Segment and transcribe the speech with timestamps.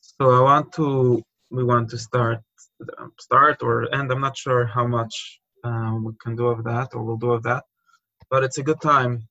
[0.00, 2.40] So I want to, we want to start,
[3.20, 4.10] start or end.
[4.10, 7.42] I'm not sure how much um, we can do of that or we'll do of
[7.44, 7.64] that,
[8.30, 9.28] but it's a good time.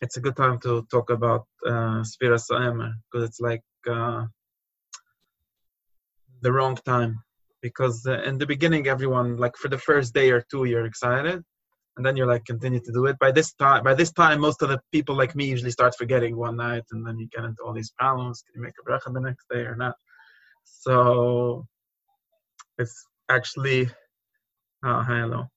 [0.00, 4.26] It's a good time to talk about uh, Saemer because it's like uh,
[6.42, 7.20] the wrong time.
[7.60, 11.42] Because uh, in the beginning, everyone like for the first day or two, you're excited,
[11.96, 13.18] and then you're like continue to do it.
[13.18, 16.36] By this time, by this time, most of the people like me usually start forgetting
[16.36, 18.42] one night, and then you get into all these problems.
[18.42, 19.96] Can you make a bracha the next day or not?
[20.64, 21.66] So
[22.78, 23.88] it's actually,
[24.84, 25.48] oh, hello.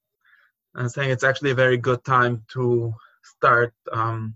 [0.74, 4.36] I'm saying it's actually a very good time to start um,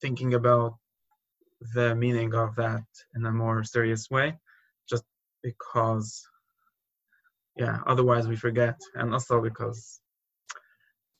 [0.00, 0.74] thinking about
[1.74, 4.38] the meaning of that in a more serious way,
[4.88, 5.04] just
[5.42, 6.26] because,
[7.60, 10.00] yeah, otherwise we forget, and also because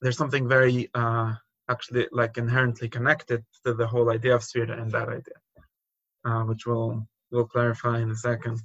[0.01, 1.35] there's something very uh,
[1.69, 5.39] actually like inherently connected to the whole idea of Sfira and that idea,
[6.25, 8.59] uh, which we'll we'll clarify in a second.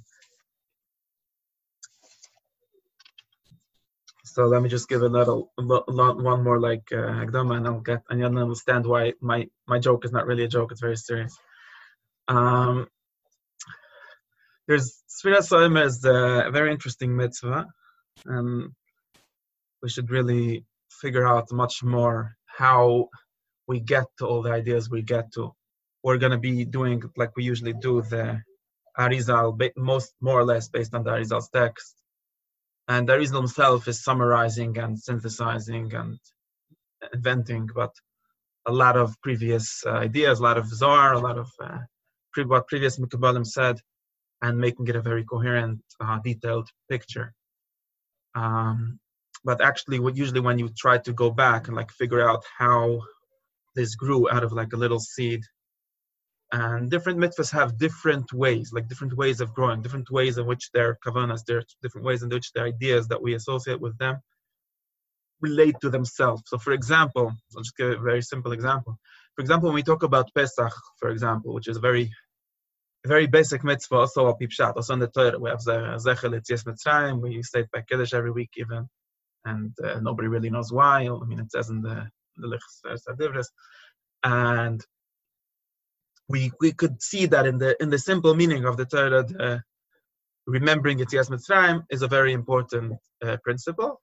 [4.24, 8.18] So let me just give a little, one more like uh, and I'll get and
[8.20, 10.72] you'll understand why my my joke is not really a joke.
[10.72, 11.36] It's very serious.
[12.28, 12.88] Um,
[14.66, 17.66] there's Sfira Soim is a very interesting mitzvah,
[18.24, 18.72] and
[19.82, 23.08] we should really figure out much more how
[23.68, 25.52] we get to all the ideas we get to.
[26.02, 28.40] We're going to be doing like we usually do the
[28.98, 31.94] Arizal, most more or less based on the Arizal's text.
[32.88, 36.18] And the Arizal himself is summarizing and synthesizing and
[37.12, 37.92] inventing, but
[38.66, 41.78] a lot of previous uh, ideas, a lot of Zohar, a lot of uh,
[42.32, 43.80] pre- what previous Mikabalim said,
[44.42, 47.34] and making it a very coherent, uh, detailed picture.
[48.34, 48.98] Um,
[49.44, 53.00] but actually, what usually when you try to go back and like figure out how
[53.74, 55.42] this grew out of like a little seed
[56.52, 60.70] and different mitzvahs have different ways, like different ways of growing, different ways in which
[60.72, 64.20] their kavanas, their different ways in which the ideas that we associate with them
[65.40, 66.42] relate to themselves.
[66.46, 68.96] So, for example, I'll just give a very simple example.
[69.34, 72.10] For example, when we talk about Pesach, for example, which is a very,
[73.06, 77.20] very basic mitzvah, also a pipshat, also in the Torah, we have Zecher Yetzias Mitzrayim,
[77.20, 78.88] we say it by Kiddush every week even,
[79.44, 81.02] and uh, nobody really knows why.
[81.02, 83.50] I mean, it says in the the Lichs
[84.22, 84.84] and
[86.28, 89.62] we we could see that in the in the simple meaning of the Torah, the,
[90.46, 94.00] remembering Yetzias Mitzrayim is a very important uh, principle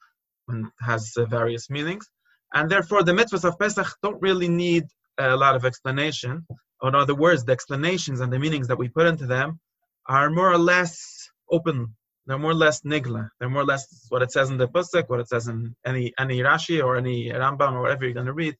[0.47, 2.07] and has uh, various meanings,
[2.53, 4.85] and therefore the mitzvahs of Pesach don't really need
[5.17, 6.45] a lot of explanation.
[6.83, 9.59] In other words, the explanations and the meanings that we put into them
[10.07, 11.95] are more or less open.
[12.25, 13.29] They're more or less nigla.
[13.39, 16.13] They're more or less what it says in the Pusik, what it says in any
[16.19, 18.55] any Rashi or any Rambam or whatever you're going to read.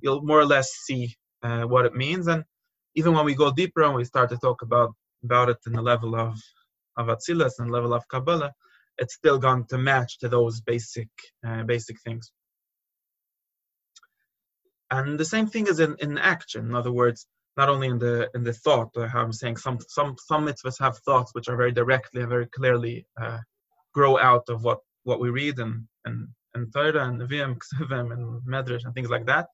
[0.00, 2.44] You'll more or less see uh, what it means, and
[2.94, 5.82] even when we go deeper and we start to talk about about it in the
[5.82, 6.38] level of
[6.96, 8.52] of Atzilus and level of Kabbalah,
[8.98, 11.08] it's still going to match to those basic
[11.46, 12.30] uh, basic things.
[14.90, 16.66] And the same thing is in, in action.
[16.66, 20.16] In other words, not only in the in the thought, how I'm saying some some
[20.18, 23.38] some mitzvahs have thoughts which are very directly and very clearly uh,
[23.92, 28.42] grow out of what what we read and and and Torah and Nevi'im, Ksuvim and
[28.42, 29.48] Medrash and things like that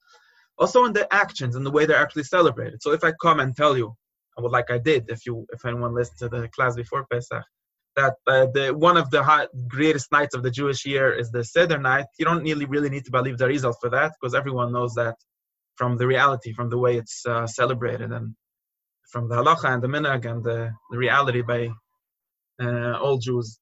[0.60, 2.82] also in the actions and the way they're actually celebrated.
[2.82, 3.96] So if I come and tell you,
[4.36, 7.44] well, like I did, if you if anyone listened to the class before Pesach,
[7.96, 11.44] that uh, the one of the high, greatest nights of the Jewish year is the
[11.44, 14.72] Seder night, you don't really really need to believe the result for that because everyone
[14.72, 15.16] knows that
[15.80, 18.34] from the reality, from the way it's uh, celebrated, and
[19.12, 20.58] from the halacha and the minhag and the,
[20.90, 21.70] the reality by
[22.62, 23.58] uh, all Jews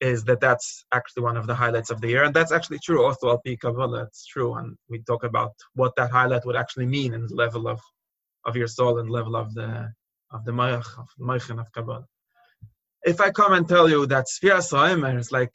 [0.00, 3.04] is that that's actually one of the highlights of the year, and that's actually true.
[3.04, 6.86] Also, al pi Kabbalah, it's true, and we talk about what that highlight would actually
[6.86, 7.78] mean in the level of
[8.48, 9.70] of your soul and level of the
[10.34, 12.06] of the mayach of maychin of Kabbalah.
[13.12, 15.54] If I come and tell you that Sfira Soimer is like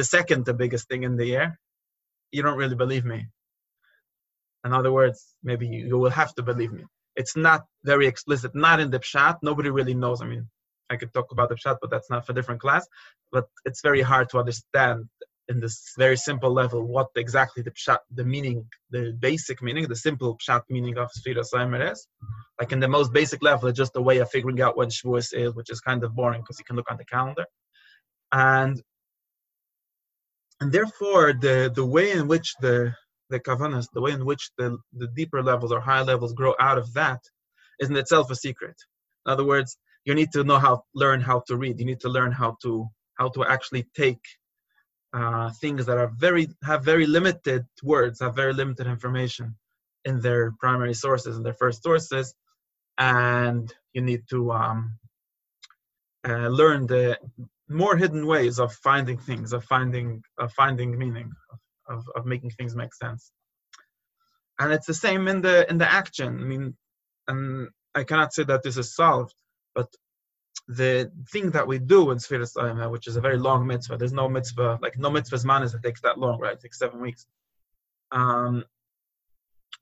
[0.00, 1.58] the second the biggest thing in the year,
[2.30, 3.20] you don't really believe me.
[4.66, 6.84] In other words, maybe you, will have to believe me.
[7.14, 9.36] It's not very explicit, not in the pshat.
[9.40, 10.20] Nobody really knows.
[10.20, 10.48] I mean,
[10.90, 12.84] I could talk about the pshat, but that's not for different class.
[13.30, 15.04] But it's very hard to understand
[15.48, 20.02] in this very simple level what exactly the pshat, the meaning, the basic meaning, the
[20.08, 22.08] simple pshat meaning of Sfira Saimer is.
[22.60, 25.32] Like in the most basic level, it's just a way of figuring out when Shavuos
[25.32, 27.46] is, which is kind of boring because you can look on the calendar.
[28.32, 28.82] And
[30.60, 32.94] and therefore, the the way in which the
[33.30, 36.78] the kavanas, the way in which the the deeper levels or higher levels grow out
[36.78, 37.20] of that,
[37.80, 38.76] is in itself a secret.
[39.24, 42.08] In other words, you need to know how learn how to read you need to
[42.08, 42.88] learn how to
[43.18, 44.22] how to actually take
[45.12, 49.56] uh, things that are very have very limited words, have very limited information
[50.04, 52.34] in their primary sources, in their first sources,
[52.98, 54.98] and you need to um,
[56.28, 57.18] uh, learn the
[57.68, 62.74] more hidden ways of finding things, of finding of finding meaning, of, of making things
[62.74, 63.30] make sense.
[64.58, 66.40] And it's the same in the in the action.
[66.40, 66.76] I mean,
[67.28, 69.34] and I cannot say that this is solved,
[69.74, 69.88] but
[70.68, 74.12] the thing that we do in Sfiras Ayma, which is a very long mitzvah, there's
[74.12, 76.54] no mitzvah, like no mitzvah's manis that takes that long, right?
[76.54, 77.26] It takes seven weeks.
[78.10, 78.64] Um,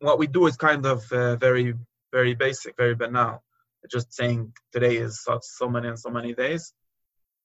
[0.00, 1.74] what we do is kind of uh, very,
[2.12, 3.42] very basic, very banal.
[3.90, 6.72] Just saying today is such so many and so many days.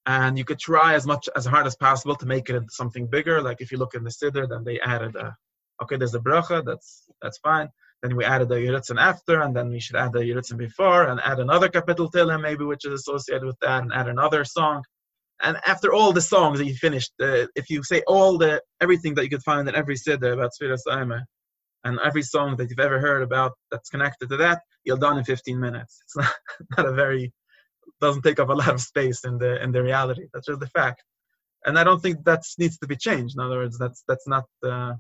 [0.10, 3.06] And you could try as much as hard as possible to make it into something
[3.06, 3.44] bigger.
[3.44, 5.38] Like if you look in the Siddur, then they added a,
[5.84, 7.70] okay, there's a bracha, that's that's fine.
[8.02, 11.20] Then we added the Yeritzin after, and then we should add the Yeritzin before, and
[11.24, 14.82] add another kapitel Tehillim maybe which is associated with that, and add another song.
[15.42, 19.14] And after all the songs that you finished, uh, if you say all the everything
[19.14, 21.22] that you could find in every siddur about Sfiras Ayma,
[21.84, 25.24] and every song that you've ever heard about that's connected to that, you're done in
[25.24, 26.02] 15 minutes.
[26.04, 26.34] It's not,
[26.78, 27.32] not a very
[28.02, 30.28] doesn't take up a lot of space in the in the reality.
[30.34, 31.04] That's just the fact,
[31.66, 33.36] and I don't think that needs to be changed.
[33.36, 34.46] In other words, that's that's not.
[34.64, 34.94] Uh,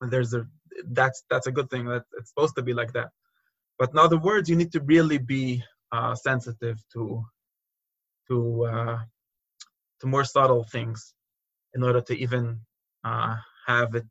[0.00, 0.46] there's a
[0.90, 3.10] that's that's a good thing that it's supposed to be like that
[3.78, 5.62] but in other words you need to really be
[5.92, 7.24] uh, sensitive to
[8.28, 8.98] to uh,
[10.00, 11.14] to more subtle things
[11.74, 12.58] in order to even
[13.04, 14.06] uh, have it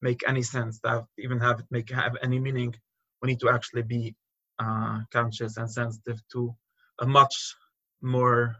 [0.00, 2.74] make any sense to have, even have it make have any meaning
[3.20, 4.14] we need to actually be
[4.58, 6.54] uh, conscious and sensitive to
[7.00, 7.54] a much
[8.00, 8.56] more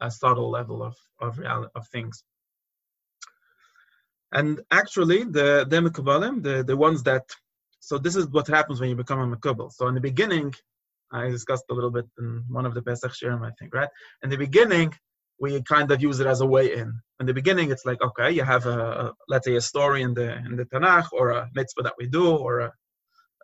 [0.00, 2.24] a subtle level of of reality of things
[4.32, 7.24] and actually, the the mekubalim, the the ones that,
[7.80, 9.72] so this is what happens when you become a mekubal.
[9.72, 10.54] So in the beginning,
[11.10, 13.88] I discussed a little bit in one of the Pesach Shirim, I think, right?
[14.22, 14.94] In the beginning,
[15.40, 16.92] we kind of use it as a way in.
[17.18, 20.14] In the beginning, it's like, okay, you have a, a let's say a story in
[20.14, 22.72] the in the Tanakh or a mitzvah that we do or a,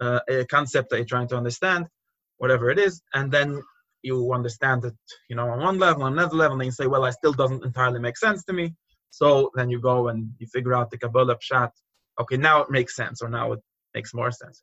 [0.01, 1.89] a, a concept that you're trying to understand,
[2.37, 3.61] whatever it is, and then
[4.03, 4.95] you understand it,
[5.29, 7.65] you know, on one level, on another level, and you say, well, it still doesn't
[7.65, 8.75] entirely make sense to me.
[9.11, 11.71] So then you go and you figure out the Kabbalah Pshat.
[12.21, 13.61] Okay, now it makes sense, or now it
[13.95, 14.63] makes more sense.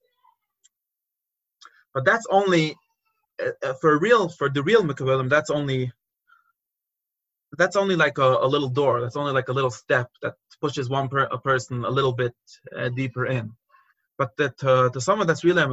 [1.94, 2.76] But that's only
[3.42, 5.92] uh, uh for real, for the real Mekabelim, that's only
[7.58, 9.02] that's only like a, a, little door.
[9.02, 12.34] That's only like a little step that pushes one per, a person a little bit
[12.76, 13.52] uh, deeper in.
[14.18, 15.68] But that uh, to someone that's really a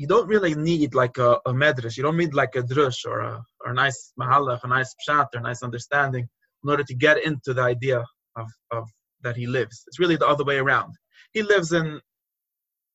[0.00, 1.98] you don't really need like a, a medrash.
[1.98, 5.26] You don't need like a drush or a, or a nice mahalach, a nice pshat,
[5.34, 6.26] or a nice understanding
[6.64, 7.98] in order to get into the idea
[8.34, 8.88] of, of
[9.20, 9.84] that he lives.
[9.86, 10.94] It's really the other way around.
[11.32, 12.00] He lives in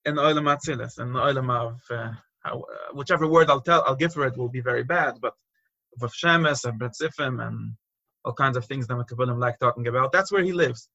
[0.06, 2.12] in Olam Atzilis, in the Olam of uh,
[2.44, 2.57] uh,
[2.94, 5.34] whichever word I'll tell, I'll give for it will be very bad, but
[6.02, 7.75] of Shemes and Betzifim and
[8.24, 10.12] all kinds of things that Mekabulim like talking about.
[10.12, 10.90] That's where he lives,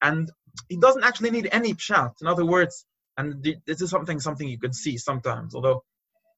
[0.00, 0.30] and
[0.70, 2.12] he doesn't actually need any pshat.
[2.22, 2.86] In other words,
[3.20, 5.54] and this is something something you can see sometimes.
[5.54, 5.82] Although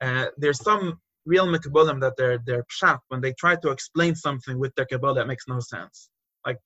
[0.01, 4.59] uh, there's some real Mekabolim that they're they're pshat when they try to explain something
[4.59, 6.09] with their Kabbalah that makes no sense.
[6.47, 6.59] Like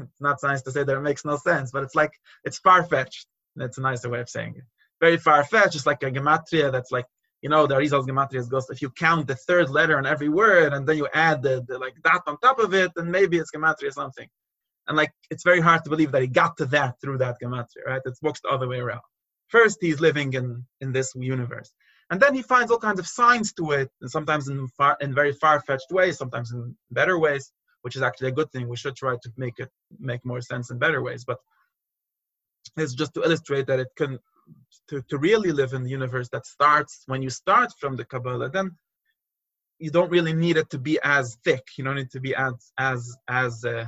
[0.00, 2.12] it's not nice to say that it makes no sense, but it's like
[2.44, 3.26] it's far fetched.
[3.56, 4.64] That's a nicer way of saying it.
[5.00, 7.06] Very far fetched, just like a gematria that's like
[7.42, 10.72] you know the Arizal's gematria goes if you count the third letter in every word
[10.74, 13.50] and then you add the, the like that on top of it, then maybe it's
[13.56, 14.28] gematria something.
[14.88, 17.86] And like it's very hard to believe that he got to that through that gematria,
[17.86, 18.02] right?
[18.04, 19.02] It works the other way around.
[19.48, 21.72] First, he's living in in this universe
[22.10, 25.14] and then he finds all kinds of signs to it, and sometimes in, far, in
[25.14, 28.68] very far-fetched ways, sometimes in better ways, which is actually a good thing.
[28.68, 31.24] We should try to make it make more sense in better ways.
[31.24, 31.38] But
[32.76, 34.18] it's just to illustrate that it can,
[34.88, 38.50] to, to really live in the universe that starts when you start from the Kabbalah,
[38.50, 38.72] then
[39.78, 41.62] you don't really need it to be as thick.
[41.78, 43.86] You don't need to be as as as uh,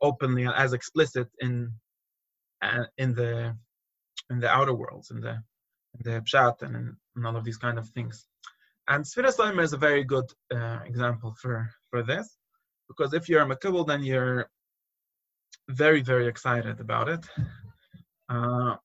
[0.00, 1.72] openly and as explicit in
[2.62, 3.56] uh, in the
[4.30, 5.42] in the outer worlds in the
[6.00, 8.26] the pshat and, and all of these kind of things.
[8.88, 12.36] And Sfiras is a very good uh, example for, for this,
[12.88, 14.50] because if you're a Makabal, then you're
[15.68, 17.24] very, very excited about it.
[18.28, 18.76] Uh,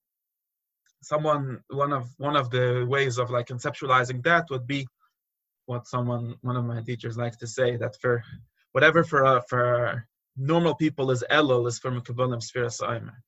[1.01, 4.88] someone, one of one of the ways of like conceptualizing that would be
[5.66, 8.24] what someone, one of my teachers likes to say that for
[8.72, 10.08] whatever for uh, for
[10.39, 13.22] normal people is Elul is for Makabalim Sfiras Omer.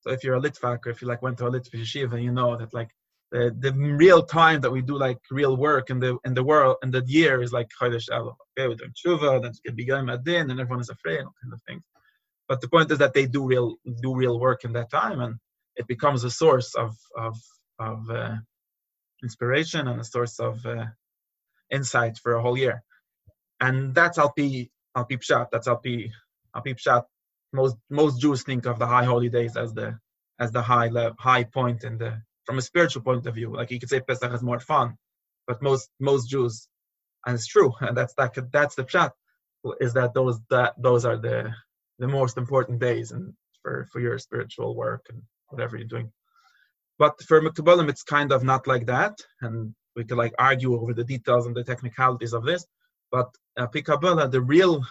[0.00, 2.32] So if you're a Litvak or if you like went to a Litva yeshiva, you
[2.32, 2.90] know that like
[3.32, 6.76] the, the real time that we do like real work in the in the world
[6.82, 8.36] in the year is like Chodesh Elul.
[8.58, 11.34] Okay, we're doing tshuva, then gonna be Yom Adin, and everyone is afraid, and all
[11.42, 11.82] kind of things.
[12.48, 15.36] But the point is that they do real do real work in that time, and
[15.76, 17.36] it becomes a source of of
[17.78, 18.36] of uh,
[19.22, 20.86] inspiration and a source of uh,
[21.70, 22.82] insight for a whole year.
[23.60, 25.48] And that's Alpi Alpi Pshat.
[25.50, 26.10] That's Alpi
[26.54, 27.04] Apipshat,
[27.52, 29.98] most most Jews think of the high holy days as the
[30.38, 33.54] as the high level, high point in the from a spiritual point of view.
[33.54, 34.96] Like you could say Pesach is more fun,
[35.46, 36.68] but most most Jews,
[37.26, 39.12] and it's true, and that's that that's the pshat,
[39.80, 41.52] is that those that those are the
[41.98, 43.32] the most important days and
[43.62, 46.12] for for your spiritual work and whatever you're doing.
[46.98, 50.92] But for Mekubbalim, it's kind of not like that, and we could like argue over
[50.94, 52.64] the details and the technicalities of this.
[53.14, 54.84] But uh, Pikabala, the real,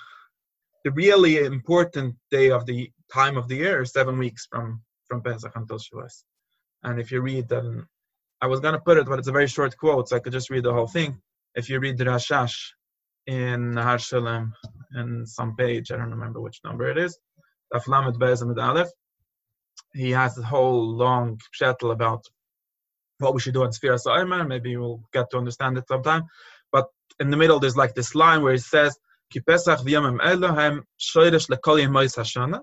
[0.86, 5.52] the really important day of the time of the year seven weeks from from Pesach
[5.56, 6.24] until Shavuos.
[6.84, 7.86] And if you read, um,
[8.40, 10.50] I was gonna put it, but it's a very short quote, so I could just
[10.50, 11.12] read the whole thing.
[11.56, 12.58] If you read the Rashash
[13.28, 14.54] in Har Shalom,
[14.96, 17.20] in some page, I don't remember which number it is,
[17.74, 18.92] Aflamet Be'ezamid Aleph,
[19.94, 22.24] he has a whole long shuttle about
[23.20, 24.48] what we should do on Sfira Sa'ima.
[24.48, 26.24] Maybe we'll get to understand it sometime.
[27.20, 28.98] In the middle, there's like this line where it says,
[29.32, 32.62] Ki Pesach v'yamim Elohim shoyresh lekol yemois hashana,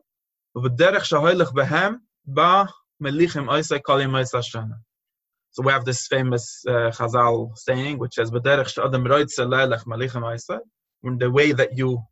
[0.57, 2.69] v'derech shahoylech behem ba
[3.02, 4.76] melichim oisei kol yemois hashana.
[5.52, 10.23] So we have this famous uh, Chazal saying, which says, "B'derech she'adam roitze le'elech malichem
[10.23, 10.61] oisei."
[11.19, 12.02] The way that you,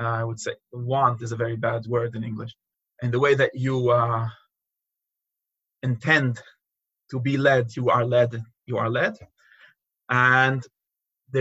[0.00, 2.54] uh, I would say, want is a very bad word in English
[3.02, 4.28] and the way that you uh,
[5.82, 6.40] intend
[7.10, 9.16] to be led, you are led, you are led.
[10.08, 10.64] And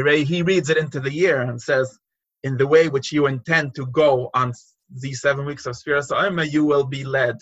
[0.04, 1.98] the he reads it into the year and says,
[2.44, 4.52] in the way which you intend to go on
[4.90, 7.38] these seven weeks of Sfira Sa'ima, you will be led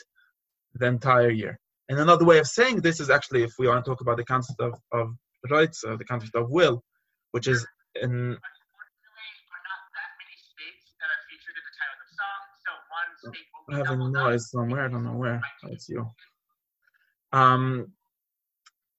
[0.75, 1.59] the entire year.
[1.89, 4.23] And another way of saying this is actually, if we want to talk about the
[4.23, 5.13] concept of, of
[5.49, 6.83] rights, uh, the concept of will,
[7.31, 7.65] which is
[8.01, 8.37] in
[13.71, 14.85] I have a noise somewhere.
[14.85, 15.41] I don't know where.
[15.69, 16.05] It's you.
[17.31, 17.93] Um,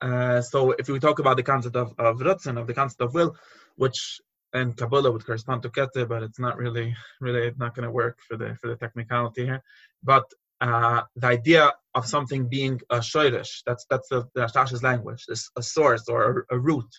[0.06, 3.14] uh, so if we talk about the concept of, of Ratzin, of the concept of
[3.14, 3.36] will,
[3.76, 4.20] which
[4.52, 8.16] in Kabbalah would correspond to Kete, but it's not really, really not going to work
[8.26, 9.62] for the for the technicality here.
[10.02, 10.26] But
[10.60, 15.62] uh, the idea of something being a shoirish, that's that's the, the language, this a
[15.62, 16.90] source or a, a root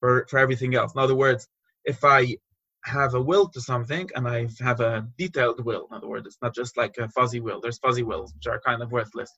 [0.00, 0.94] for, for everything else.
[0.94, 1.48] In other words,
[1.84, 2.36] if I
[2.84, 5.86] have a will to something and I have a detailed will.
[5.90, 7.60] In other words, it's not just like a fuzzy will.
[7.60, 9.30] There's fuzzy wills, which are kind of worthless.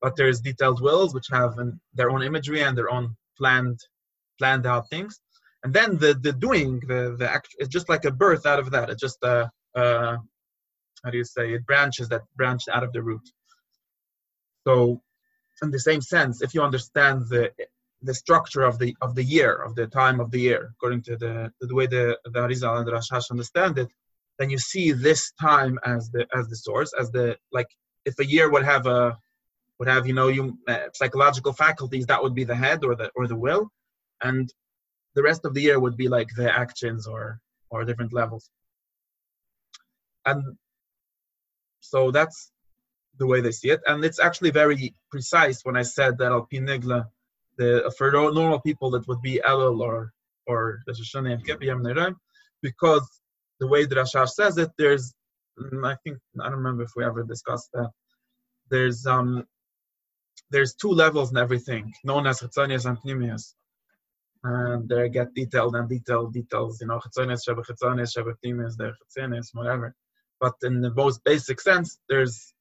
[0.00, 3.80] But there's detailed wills, which have an, their own imagery and their own planned
[4.38, 5.18] planned out things.
[5.64, 8.70] And then the, the doing, the, the act, it's just like a birth out of
[8.72, 8.90] that.
[8.90, 10.18] It's just a, a,
[11.02, 13.26] how do you say, it branches that branched out of the root.
[14.66, 15.00] So
[15.62, 17.50] in the same sense, if you understand the
[18.02, 21.16] the structure of the of the year, of the time of the year, according to
[21.16, 23.88] the the way the the Arizal and the Rashash understand it,
[24.38, 27.68] then you see this time as the as the source, as the like
[28.04, 29.16] if a year would have a
[29.78, 33.10] would have you know you uh, psychological faculties, that would be the head or the
[33.14, 33.70] or the will,
[34.22, 34.52] and
[35.14, 37.40] the rest of the year would be like the actions or
[37.70, 38.50] or different levels.
[40.24, 40.56] And
[41.80, 42.50] so that's
[43.18, 46.46] the way they see it, and it's actually very precise when I said that Al
[46.52, 47.06] Pinigla
[47.58, 50.12] the for normal people that would be Elul or
[50.46, 50.82] or
[52.62, 53.20] because
[53.60, 55.14] the way the Rashash says it, there's
[55.58, 57.90] mm, I think I don't remember if we ever discussed that.
[58.70, 59.46] There's um
[60.50, 63.54] there's two levels in everything, known as Chitzonius and Pnimius.
[64.44, 67.62] And they get detailed and detailed details, you know, Chitzonius, Sheba
[68.44, 69.94] Pnimius, the Chitzonius, whatever.
[70.40, 72.54] But in the most basic sense, there's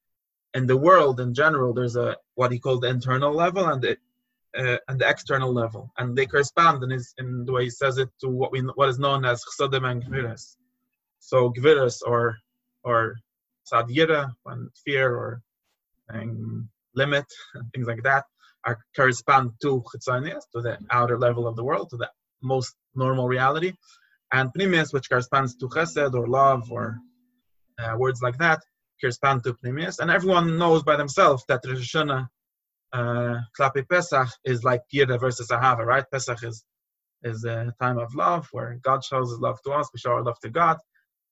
[0.53, 3.97] in the world in general, there's a what he called the internal level and the
[4.57, 7.97] uh, and the external level, and they correspond in, his, in the way he says
[7.97, 10.55] it to what we what is known as chsadim and gviras.
[11.19, 12.37] So gviras or
[12.83, 13.17] or
[13.69, 15.41] sadira, when fear or
[16.95, 18.25] limit, and things like that,
[18.65, 22.09] are correspond to chitzonias, to the outer level of the world, to the
[22.41, 23.73] most normal reality,
[24.31, 26.97] and pnimius, which corresponds to chesed or love or
[27.79, 28.59] uh, words like that,
[28.99, 32.27] correspond to pnimius, and everyone knows by themselves that Rosh Hashanah
[32.93, 36.05] uh, Klapi Pesach is like Yira versus Ahava, right?
[36.11, 36.63] Pesach is
[37.23, 40.23] is a time of love where God shows His love to us, we show our
[40.23, 40.77] love to God.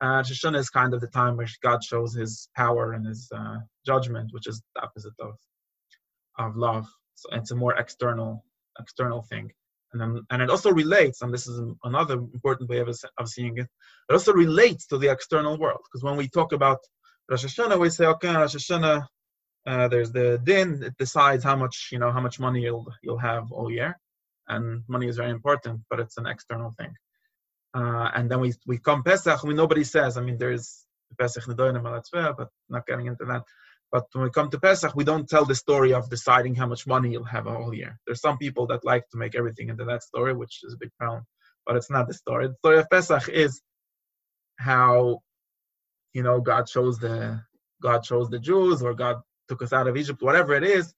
[0.02, 4.30] Uh, is kind of the time where God shows His power and His uh, judgment,
[4.34, 5.36] which is the opposite of
[6.38, 6.88] of love.
[7.16, 8.44] So it's a more external
[8.80, 9.52] external thing,
[9.92, 13.58] and then and it also relates, and this is another important way of, of seeing
[13.58, 13.68] it.
[14.10, 16.80] It also relates to the external world because when we talk about
[17.30, 19.08] Rosh Hashanah, we say, okay, Rosh Hashanah
[19.66, 20.84] uh, there's the din.
[20.84, 23.98] It decides how much you know how much money you'll you'll have all year,
[24.48, 26.94] and money is very important, but it's an external thing.
[27.74, 29.40] Uh, and then we we come Pesach.
[29.42, 30.18] I mean, nobody says.
[30.18, 30.86] I mean, there's
[31.18, 33.44] Pesach Nedoinim but not getting into that.
[33.94, 36.86] But when we come to Pesach, we don't tell the story of deciding how much
[36.86, 37.98] money you'll have all year.
[38.06, 40.92] There's some people that like to make everything into that story, which is a big
[41.00, 41.24] problem.
[41.66, 42.48] But it's not the story.
[42.48, 43.62] The story of Pesach is
[44.60, 45.22] how
[46.14, 47.42] you know, God chose the
[47.82, 49.18] God chose the Jews or God
[49.50, 50.94] took us out of Egypt, whatever it is,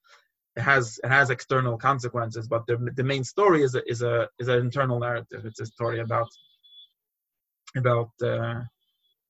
[0.56, 2.48] it has it has external consequences.
[2.48, 5.46] But the the main story is a, is a is an internal narrative.
[5.46, 6.28] It's a story about
[7.76, 8.62] about uh,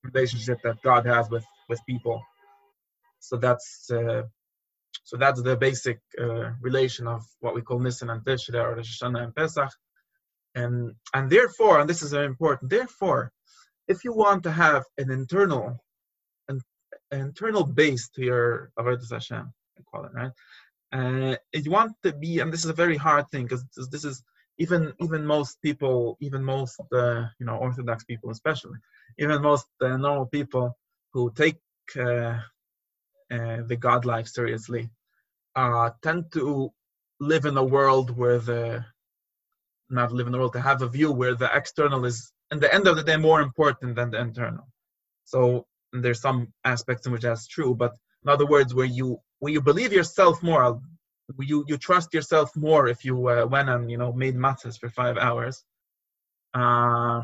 [0.04, 2.22] relationship that God has with with people.
[3.28, 4.24] So that's uh,
[5.04, 9.02] so that's the basic uh, relation of what we call Nisan and Tishri or Rosh
[9.02, 9.72] Hashanah and Pesach.
[10.54, 12.70] And and therefore, and this is very important.
[12.70, 13.32] Therefore,
[13.88, 15.78] if you want to have an internal
[16.48, 16.62] an,
[17.12, 20.32] internal base to your avodas Hashem, I call it right.
[20.94, 24.06] Uh, you want to be, and this is a very hard thing because this, this
[24.06, 24.24] is
[24.58, 28.80] even even most people, even most uh, you know Orthodox people, especially,
[29.20, 30.78] even most uh, normal people
[31.12, 31.60] who take
[32.00, 32.40] uh,
[33.30, 34.90] the God life seriously,
[35.56, 36.72] uh, tend to
[37.20, 38.86] live in a world where the
[39.90, 42.74] not live in the world to have a view where the external is, in the
[42.74, 44.68] end of the day, more important than the internal.
[45.26, 49.54] So there's some aspects in which that's true, but in other words, where you where
[49.54, 50.82] you believe yourself more,
[51.40, 54.90] you you trust yourself more if you uh, went and you know made matzahs for
[54.90, 55.64] five hours.
[56.54, 57.22] Uh,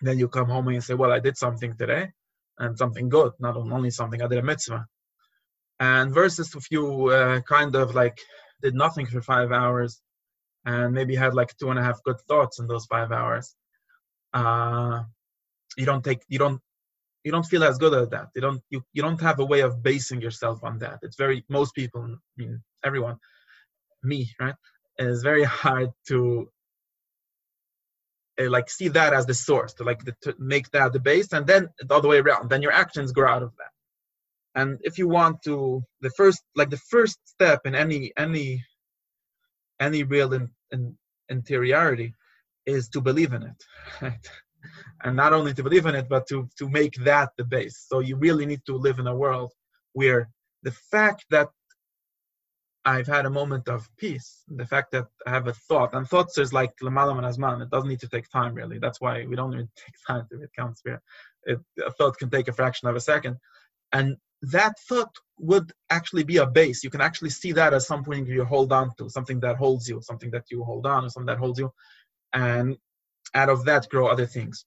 [0.00, 2.12] then you come home and you say, well, I did something today,
[2.58, 4.86] and something good, not only something I did a mitzvah.
[5.80, 8.18] And versus if you uh, kind of like
[8.62, 10.00] did nothing for five hours,
[10.64, 13.54] and maybe had like two and a half good thoughts in those five hours,
[14.32, 15.02] uh,
[15.76, 16.60] you don't take you don't
[17.24, 18.28] you don't feel as good at that.
[18.34, 21.00] You don't you, you don't have a way of basing yourself on that.
[21.02, 23.16] It's very most people, I mean everyone,
[24.02, 24.54] me, right?
[24.98, 26.48] It's very hard to
[28.40, 31.32] uh, like see that as the source, to like the, to make that the base,
[31.32, 32.50] and then the other way around.
[32.50, 34.60] Then your actions grow out of that.
[34.60, 38.64] And if you want to, the first like the first step in any any
[39.80, 40.96] any real in, in,
[41.28, 42.14] interiority
[42.66, 43.64] is to believe in it.
[44.02, 44.28] Right?
[45.02, 47.98] and not only to believe in it but to to make that the base so
[48.00, 49.52] you really need to live in a world
[49.92, 50.30] where
[50.62, 51.48] the fact that
[52.86, 54.44] I've had a moment of peace.
[54.48, 57.62] The fact that I have a thought, and thoughts is like lamalam and asman.
[57.62, 58.78] It doesn't need to take time, really.
[58.78, 61.00] That's why we don't even take time to it counts here.
[61.44, 63.36] It, a thought can take a fraction of a second,
[63.92, 66.84] and that thought would actually be a base.
[66.84, 70.00] You can actually see that as something you hold on to, something that holds you,
[70.02, 71.72] something that you hold on, or something that holds you,
[72.34, 72.76] and
[73.34, 74.66] out of that grow other things.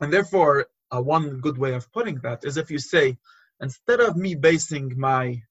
[0.00, 3.18] And therefore, uh, one good way of putting that is if you say,
[3.60, 5.42] instead of me basing my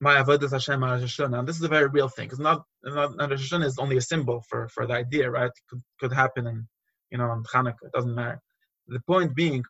[0.00, 3.52] my avodas Hashem on and this is a very real thing, because not, not Rosh
[3.52, 5.46] is only a symbol for for the idea, right?
[5.46, 6.66] It could, could happen in
[7.10, 8.40] you know in Hanukkah, it doesn't matter.
[8.88, 9.62] The point being,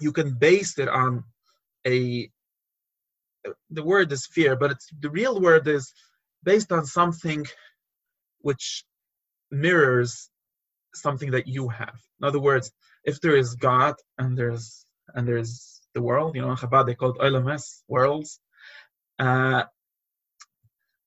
[0.00, 1.24] you can base it on
[1.86, 2.28] a
[3.70, 5.92] the word is fear, but it's the real word is
[6.42, 7.46] based on something
[8.40, 8.84] which
[9.50, 10.28] mirrors
[10.94, 11.96] something that you have.
[12.20, 12.72] In other words,
[13.04, 16.94] if there is God and there's and there's the world, you know, in Chabad they
[16.94, 18.40] call it Olamas, worlds,
[19.18, 19.64] uh,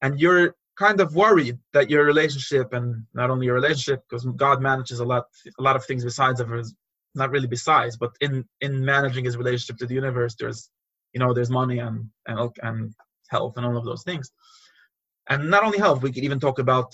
[0.01, 4.61] and you're kind of worried that your relationship and not only your relationship, because God
[4.61, 5.25] manages a lot
[5.57, 6.75] a lot of things besides of his
[7.15, 10.69] not really besides, but in in managing his relationship to the universe, there's
[11.13, 12.93] you know there's money and and and
[13.29, 14.31] health and all of those things,
[15.29, 16.93] and not only health, we could even talk about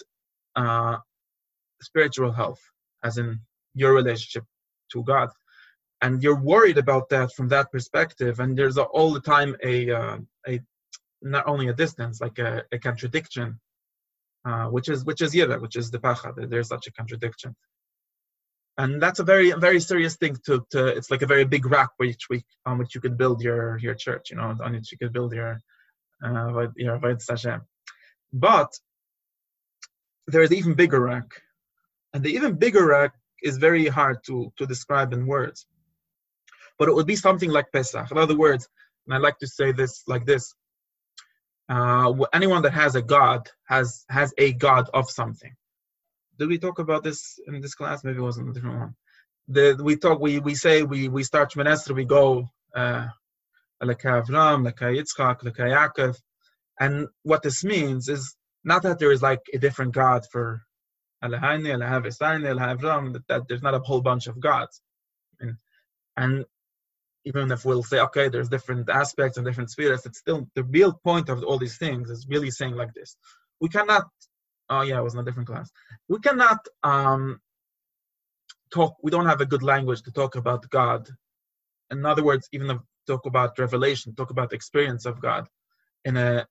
[0.55, 0.97] uh,
[1.81, 2.61] spiritual health,
[3.03, 3.39] as in
[3.73, 4.45] your relationship
[4.91, 5.29] to God.
[6.01, 9.91] And you're worried about that from that perspective, and there's a, all the time a
[9.91, 10.59] uh, a
[11.21, 13.59] not only a distance, like a, a contradiction,
[14.43, 16.49] uh, which is which is yira, which is the pachad.
[16.49, 17.55] There's such a contradiction,
[18.79, 21.91] and that's a very very serious thing to, to it's like a very big rock
[21.97, 22.25] which
[22.65, 25.33] on which you could build your your church, you know, on which you could build
[25.33, 25.59] your
[26.25, 27.61] uh, your Hashem.
[28.33, 28.71] But
[30.27, 31.29] there is even bigger rock,
[32.13, 35.65] and the even bigger rock is very hard to, to describe in words.
[36.81, 38.09] But it would be something like Pesach.
[38.09, 38.67] In other words,
[39.05, 40.55] and I like to say this like this
[41.69, 45.53] uh, anyone that has a God has has a God of something.
[46.39, 48.03] Did we talk about this in this class?
[48.03, 48.95] Maybe it wasn't a different one.
[49.47, 53.09] The, we talk, we, we say, we, we start Shemon we go, uh,
[53.79, 56.17] Avram, Yitzchak, Yaakov.
[56.79, 60.63] And what this means is not that there is like a different God for
[61.23, 64.81] Elohayni, Elohav Elohayni, that, that there's not a whole bunch of gods.
[65.39, 65.57] And,
[66.17, 66.45] and
[67.25, 70.93] even if we'll say, okay, there's different aspects and different spheres, it's still the real
[71.03, 73.15] point of all these things is really saying like this.
[73.59, 74.05] We cannot,
[74.69, 75.69] oh yeah, it was in a different class.
[76.09, 77.39] We cannot um,
[78.73, 81.07] talk, we don't have a good language to talk about God.
[81.91, 85.47] In other words, even talk about revelation, talk about experience of God
[86.05, 86.47] in a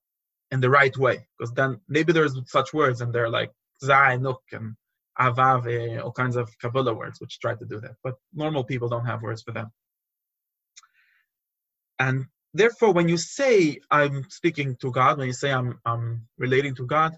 [0.51, 1.27] in the right way.
[1.37, 3.51] Because then maybe there's such words and they're like
[3.83, 4.75] Zainuk and
[5.19, 7.95] Avave, all kinds of Kabbalah words which try to do that.
[8.03, 9.67] But normal people don't have words for that.
[12.01, 16.05] And therefore, when you say I'm speaking to God, when you say I'm I'm
[16.45, 17.11] relating to God,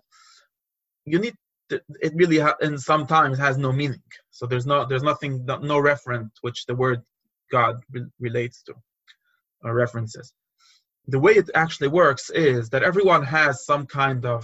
[1.06, 1.36] you need
[1.70, 4.08] to, it really ha- and sometimes has no meaning.
[4.32, 7.02] So there's no there's nothing no referent which the word
[7.50, 8.74] God re- relates to
[9.64, 10.34] or references.
[11.08, 14.40] The way it actually works is that everyone has some kind of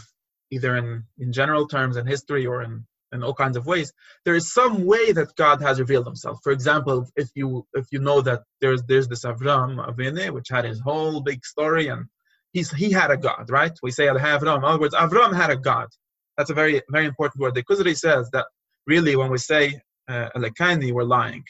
[0.51, 0.87] either in
[1.23, 2.73] in general terms in history or in
[3.13, 3.91] in all kinds of ways
[4.25, 6.39] there is some way that god has revealed himself.
[6.43, 10.65] For example if you if you know that there's there's this avram avinu which had
[10.65, 12.05] his whole big story and
[12.53, 13.75] he's he had a god right?
[13.81, 14.57] We say avram.
[14.57, 15.89] In other words avram had a god.
[16.37, 17.55] That's a very very important word.
[17.55, 18.45] The Kuzari says that
[18.85, 21.43] really when we say uh, we're lying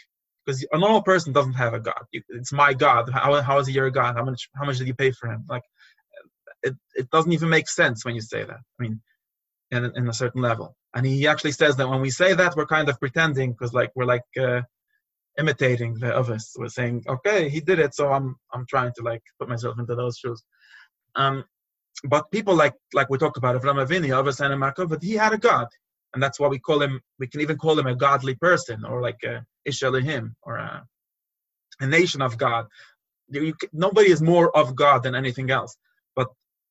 [0.46, 2.04] because a normal person doesn't have a god.
[2.12, 3.10] It's my god.
[3.10, 4.16] How, how is he your god?
[4.16, 5.46] How much how much did you pay for him?
[5.48, 5.64] Like
[6.64, 8.60] it, it doesn't even make sense when you say that.
[8.80, 9.02] I mean
[9.72, 12.66] in, in a certain level and he actually says that when we say that we're
[12.66, 14.62] kind of pretending because like we're like uh,
[15.38, 19.22] imitating the others we're saying okay he did it so i'm i'm trying to like
[19.40, 20.44] put myself into those shoes
[21.16, 21.44] um
[22.04, 25.38] but people like like we talked about Avram Avinu, Avos and but he had a
[25.38, 25.68] God,
[26.14, 27.02] and that's why we call him.
[27.18, 30.86] We can even call him a godly person, or like a Ishalihim, or a,
[31.80, 32.68] a nation of God.
[33.28, 35.76] You, nobody is more of God than anything else.
[36.16, 36.30] But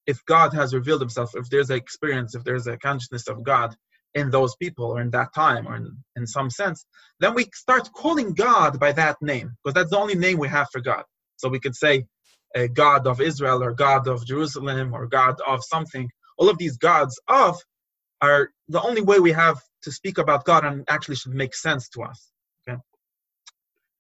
[0.09, 3.77] if God has revealed Himself, if there's an experience, if there's a consciousness of God,
[4.15, 6.85] in those people or in that time or in, in some sense,
[7.21, 10.69] then we start calling God by that name because that's the only name we have
[10.73, 11.05] for God.
[11.37, 12.07] So we could say
[12.55, 16.11] a God of Israel or God of Jerusalem or God of something.
[16.39, 17.59] All of these gods of
[18.21, 21.89] are the only way we have to speak about God and actually should make sense
[21.91, 22.31] to us.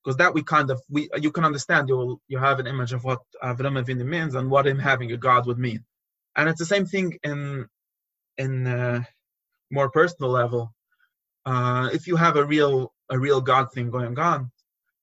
[0.05, 3.05] Because that we kind of we you can understand you you have an image of
[3.05, 5.85] what Avram Avinu means and what him having a God would mean,
[6.37, 7.69] and it's the same thing in
[8.38, 9.03] in uh,
[9.71, 10.73] more personal level,
[11.47, 14.51] uh, if you have a real a real God thing going on,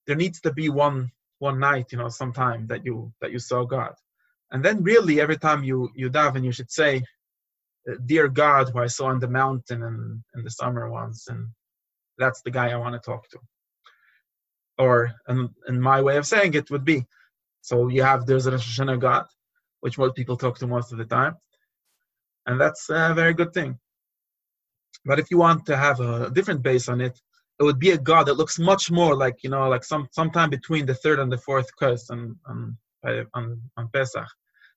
[0.07, 3.65] there needs to be one one night, you know, sometime that you that you saw
[3.65, 3.93] God,
[4.51, 7.03] and then really every time you you daven, you should say,
[8.05, 11.47] "Dear God, who I saw on the mountain in in the summer once, and
[12.17, 13.39] that's the guy I want to talk to."
[14.77, 17.05] Or, and in my way of saying it would be,
[17.61, 19.25] so you have there's a Rosh Hashanah God,
[19.85, 21.35] which most people talk to most of the time,
[22.47, 23.77] and that's a very good thing.
[25.05, 27.15] But if you want to have a different base on it,
[27.59, 30.49] it would be a god that looks much more like you know like some sometime
[30.49, 32.19] between the third and the fourth curse on
[32.49, 32.75] on
[33.35, 34.27] on, on Pesach.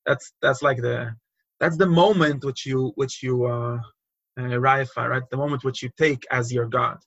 [0.04, 0.96] That's that's like the
[1.60, 3.78] that's the moment which you which you uh,
[4.38, 5.24] uh, right?
[5.30, 6.98] The moment which you take as your god,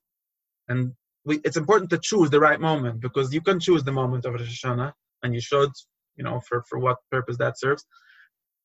[0.70, 4.26] and we, it's important to choose the right moment because you can choose the moment
[4.26, 5.72] of Rosh Hashanah, and you should,
[6.22, 7.84] you know, for for what purpose that serves.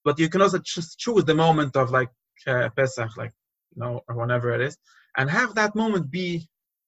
[0.04, 2.10] But you can also just choose the moment of like
[2.46, 3.32] uh, Pesach, like
[3.74, 4.76] you know, or whenever it is,
[5.16, 6.28] and have that moment be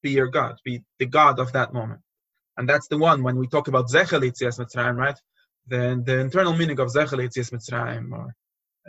[0.03, 2.03] be your God, be the God of that moment.
[2.57, 5.19] And that's the one when we talk about Zecher Yitzias Mitzrayim, right?
[5.69, 8.35] The, the internal meaning of Zecher Yitzias Mitzrayim, or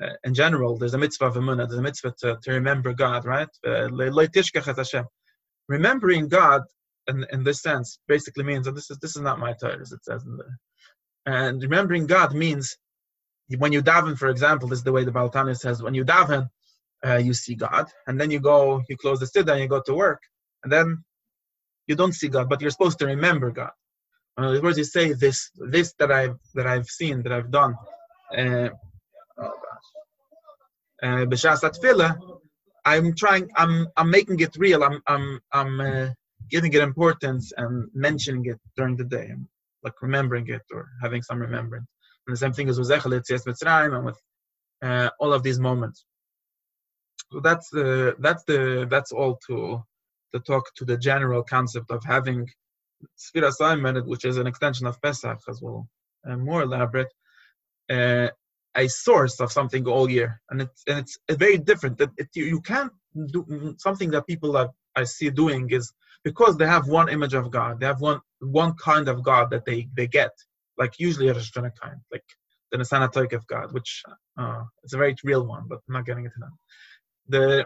[0.02, 3.26] uh, in general, there's a mitzvah of Emunah, there's a mitzvah to, to remember God,
[3.26, 3.50] right?
[3.66, 3.90] Uh,
[5.68, 6.62] Remembering God
[7.10, 9.92] in, in this sense basically means, and this is this is not my title, as
[9.92, 10.46] it says in the,
[11.30, 12.66] and remembering God means
[13.64, 16.06] when you daven, for example, this is the way the Baal HaTanya says, when you
[16.06, 16.50] daven,
[17.06, 19.82] uh, you see God, and then you go, you close the siddur and you go
[19.82, 20.22] to work,
[20.64, 21.04] and then
[21.88, 23.72] you don't see God, but you're supposed to remember God.
[24.38, 27.76] In other words, you say this, this that I've that I've seen, that I've done.
[28.38, 28.70] Uh,
[29.40, 29.88] oh gosh.
[31.04, 31.26] Uh,
[32.86, 33.50] I'm trying.
[33.56, 34.84] I'm I'm making it real.
[34.84, 36.08] I'm I'm I'm uh,
[36.50, 39.48] giving it importance and mentioning it during the day, I'm
[39.84, 41.88] like remembering it or having some remembrance.
[42.28, 43.12] And the same thing is with Zecher
[43.48, 44.20] Mitzrayim and with
[44.84, 46.06] uh, all of these moments.
[47.32, 49.84] So that's the that's the that's all to
[50.34, 52.48] to talk to the general concept of having
[53.18, 55.88] Sfira Simon, which is an extension of Pesach as well,
[56.24, 57.12] and more elaborate,
[57.90, 58.30] uh,
[58.76, 61.98] a source of something all year, and it's and it's very different.
[61.98, 62.92] That it, you can't
[63.32, 65.92] do something that people that I see doing is
[66.24, 69.66] because they have one image of God, they have one one kind of God that
[69.66, 70.32] they they get,
[70.78, 72.24] like usually a Rosh kind, like
[72.72, 74.04] the Nisana of God, which
[74.38, 76.52] uh, it's a very real one, but I'm not getting into that
[77.30, 77.66] the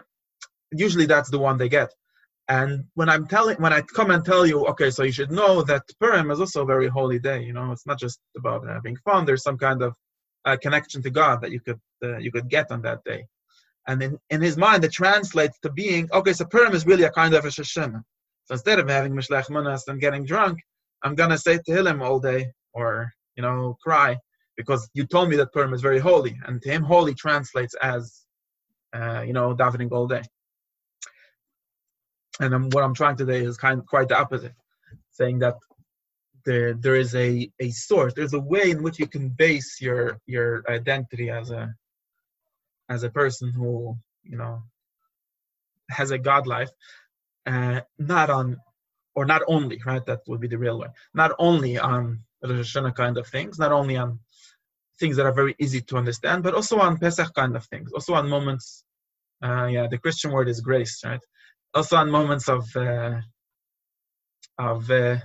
[0.72, 1.90] usually that's the one they get.
[2.48, 5.62] And when I'm telling, when I come and tell you, okay, so you should know
[5.62, 7.42] that Purim is also a very holy day.
[7.42, 9.24] You know, it's not just about having fun.
[9.24, 9.96] There's some kind of
[10.44, 13.24] uh, connection to God that you could uh, you could get on that day.
[13.86, 16.34] And in, in his mind, it translates to being okay.
[16.34, 18.02] So Purim is really a kind of a Shashim.
[18.44, 20.58] So instead of having Mishloach Manos and getting drunk,
[21.02, 24.18] I'm gonna say Tehillim all day, or you know, cry
[24.56, 28.24] because you told me that Purim is very holy, and to him, holy translates as
[28.94, 30.22] uh, you know, davening all day.
[32.40, 34.54] and I'm, what I'm trying today is kind of quite the opposite,
[35.10, 35.56] saying that
[36.44, 40.18] there there is a a source, there's a way in which you can base your
[40.26, 41.74] your identity as a
[42.88, 44.62] as a person who you know
[45.90, 46.70] has a God life,
[47.46, 48.58] uh, not on
[49.14, 52.94] or not only right that would be the real way, not only on Rosh Hashanah
[52.94, 54.18] kind of things, not only on
[54.98, 58.14] things that are very easy to understand, but also on Pesach kind of things, also
[58.14, 58.84] on moments.
[59.42, 61.20] Uh, yeah, the Christian word is grace, right?
[61.74, 63.20] Also on moments of uh,
[64.58, 65.16] of uh,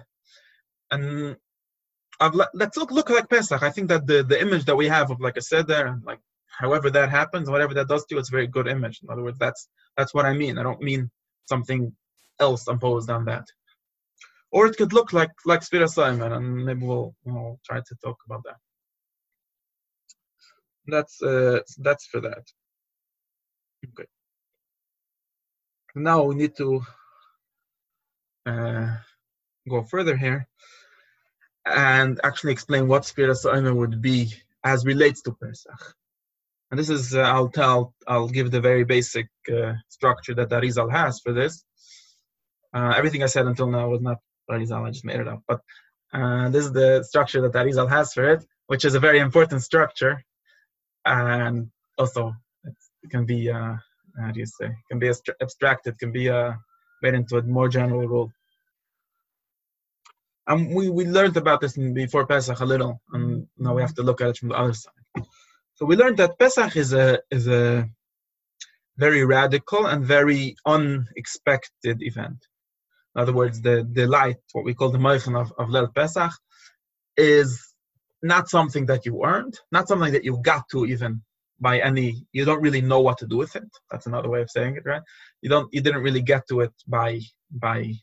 [0.91, 1.37] and
[2.19, 3.61] of, let's look look like Pesach.
[3.63, 6.19] I think that the the image that we have of like a seder and like
[6.47, 8.99] however that happens, whatever that does to you, it's a very good image.
[9.01, 10.57] In other words, that's that's what I mean.
[10.57, 11.11] I don't mean
[11.47, 11.95] something
[12.39, 13.45] else imposed on that.
[14.51, 18.17] Or it could look like like Sfira Simon, and maybe we'll we'll try to talk
[18.25, 18.57] about that.
[20.87, 22.43] That's uh, that's for that.
[23.85, 24.07] Okay.
[25.95, 26.81] Now we need to
[28.45, 28.95] uh,
[29.67, 30.47] go further here
[31.65, 35.95] and actually explain what Sfira Simon would be as relates to Pesach.
[36.71, 40.91] And this is, uh, I'll tell, I'll give the very basic uh, structure that Arizal
[40.91, 41.63] has for this.
[42.73, 45.41] Uh, everything I said until now was not Arizal, I just made it up.
[45.47, 45.61] But
[46.13, 49.61] uh, this is the structure that Arizal has for it, which is a very important
[49.61, 50.23] structure.
[51.05, 52.33] And also,
[53.03, 53.75] it can be, uh,
[54.19, 56.53] how do you say, it can be abstracted, can be uh,
[57.01, 58.31] made into a more general rule.
[60.47, 64.03] And we, we learned about this before Pesach a little, and now we have to
[64.03, 64.93] look at it from the other side.
[65.75, 67.87] So we learned that Pesach is a is a
[68.97, 72.48] very radical and very unexpected event.
[73.19, 76.31] In other words, the, the light, what we call the Moichan of, of Leil Pesach,
[77.17, 77.75] is
[78.23, 81.21] not something that you earned, not something that you got to even
[81.59, 83.69] by any you don't really know what to do with it.
[83.91, 85.01] That's another way of saying it, right?
[85.41, 87.19] You don't you didn't really get to it by
[87.51, 87.95] by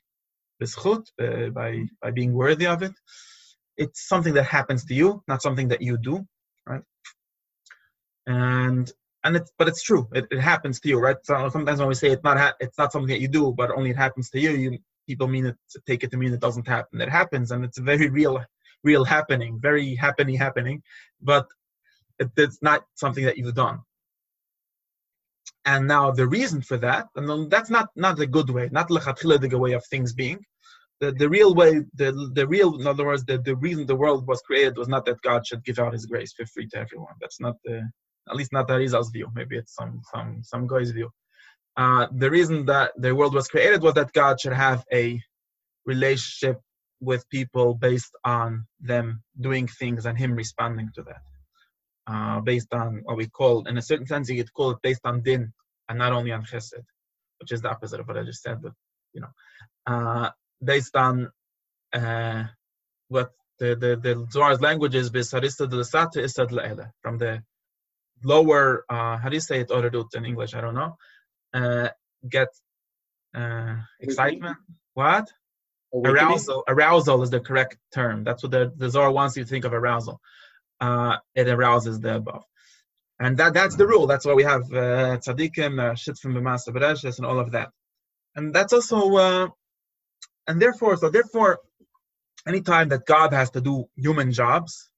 [0.63, 2.93] bischut, uh, by by being worthy of it.
[3.79, 6.27] It's something that happens to you, not something that you do,
[6.67, 6.83] right?
[8.27, 8.93] and
[9.25, 11.95] and it's but it's true it, it happens to you right so sometimes when we
[11.95, 14.41] say it's not ha- it's not something that you do but only it happens to
[14.41, 17.51] you you people mean it to take it to mean it doesn't happen it happens
[17.51, 18.43] and it's a very real
[18.85, 20.83] real happening very happy happening
[21.21, 21.47] but
[22.19, 23.79] it, it's not something that you've done
[25.65, 29.59] and now the reason for that and that's not not the good way not the
[29.59, 30.39] way of things being
[31.01, 34.27] the, the real way the the real in other words the, the reason the world
[34.27, 37.15] was created was not that god should give out his grace for free to everyone
[37.21, 37.83] that's not the
[38.29, 39.31] at least not Arizal's view.
[39.35, 41.11] Maybe it's some some some guy's view.
[41.77, 45.21] Uh, the reason that the world was created was that God should have a
[45.85, 46.61] relationship
[47.01, 51.23] with people based on them doing things and Him responding to that.
[52.07, 55.01] Uh, based on what we call, in a certain sense, you could call it based
[55.05, 55.53] on din
[55.89, 56.85] and not only on chesed,
[57.41, 58.63] which is the opposite of what I just said.
[58.63, 58.73] But
[59.13, 59.29] you know,
[59.87, 60.31] uh,
[60.65, 61.31] based on
[61.93, 62.45] uh,
[63.09, 65.11] what the the the Zohar's language is,
[67.03, 67.43] from the
[68.25, 70.55] lower uh, how do you say it Orderut in English?
[70.55, 70.97] I don't know.
[71.59, 71.89] Uh,
[72.37, 72.51] get
[73.41, 74.59] uh, excitement.
[74.95, 75.27] What?
[75.95, 76.61] Arousal.
[76.73, 78.17] Arousal is the correct term.
[78.27, 80.21] That's what the, the Zohar wants you to think of arousal.
[80.87, 82.45] Uh, it arouses the above.
[83.19, 84.07] And that that's the rule.
[84.07, 87.71] That's why we have uh, tzaddikim, uh, shitfim b'masa and all of that.
[88.35, 89.49] And that's also, uh,
[90.47, 91.53] and therefore, so therefore,
[92.47, 94.91] anytime that God has to do human jobs,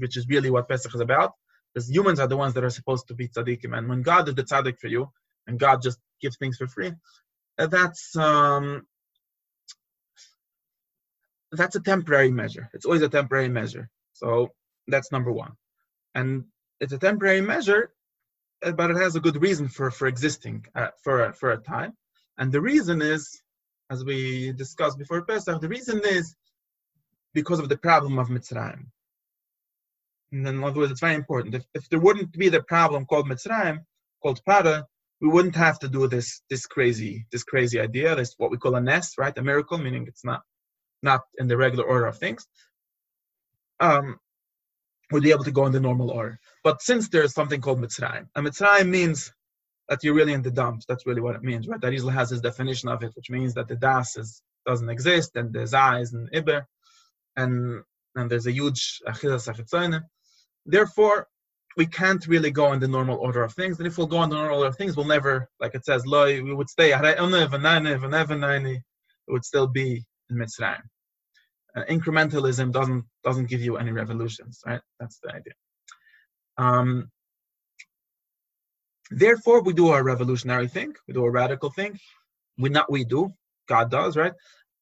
[0.00, 1.32] which is really what Pesach is about,
[1.74, 3.76] because humans are the ones that are supposed to be tzaddikim.
[3.76, 5.10] And when God is the tzaddik for you,
[5.46, 6.92] and God just gives things for free,
[7.58, 8.86] uh, that's um,
[11.52, 12.68] that's a temporary measure.
[12.74, 13.88] It's always a temporary measure.
[14.12, 14.52] So
[14.88, 15.52] that's number one.
[16.14, 16.44] And
[16.80, 17.92] it's a temporary measure,
[18.64, 21.92] uh, but it has a good reason for for existing uh, for for a time.
[22.38, 23.40] And the reason is,
[23.90, 26.34] as we discussed before Pesach, the reason is
[27.32, 28.86] because of the problem of Mitzrayim.
[30.32, 31.54] And in other words, it's very important.
[31.54, 33.78] If, if there wouldn't be the problem called Mitzrayim,
[34.22, 34.86] called Para,
[35.20, 38.14] we wouldn't have to do this this crazy this crazy idea.
[38.14, 39.36] This what we call a nest, right?
[39.36, 40.42] A miracle, meaning it's not
[41.02, 42.46] not in the regular order of things.
[43.80, 44.18] Um,
[45.10, 46.38] we'd be able to go in the normal order.
[46.64, 49.32] But since there's something called Mitzrayim, and Mitzrayim means
[49.88, 50.84] that you're really in the dumps.
[50.86, 51.80] That's really what it means, right?
[51.80, 55.36] That Isla has his definition of it, which means that the das is, doesn't exist,
[55.36, 56.64] and there's eyes and iber,
[57.36, 57.82] and
[58.16, 59.00] and there's a huge
[60.64, 61.28] Therefore,
[61.76, 63.78] we can't really go in the normal order of things.
[63.78, 66.04] And if we'll go in the normal order of things, we'll never, like it says,
[66.06, 66.92] we would stay.
[66.92, 68.82] It
[69.28, 70.82] would still be in Mitzrayim.
[71.76, 74.80] Uh, incrementalism doesn't doesn't give you any revolutions, right?
[74.98, 75.52] That's the idea.
[76.56, 77.10] Um,
[79.10, 80.94] therefore, we do a revolutionary thing.
[81.06, 81.98] We do a radical thing.
[82.56, 83.34] We not we do.
[83.68, 84.32] God does, right?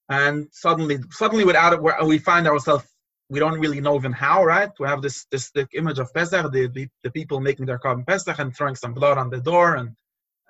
[0.08, 2.84] And suddenly, suddenly, without it, we find ourselves
[3.34, 4.70] we don't really know even how, right?
[4.78, 8.38] We have this this image of Pesach, the, the, the people making their korban Pesach
[8.38, 9.90] and throwing some blood on the door and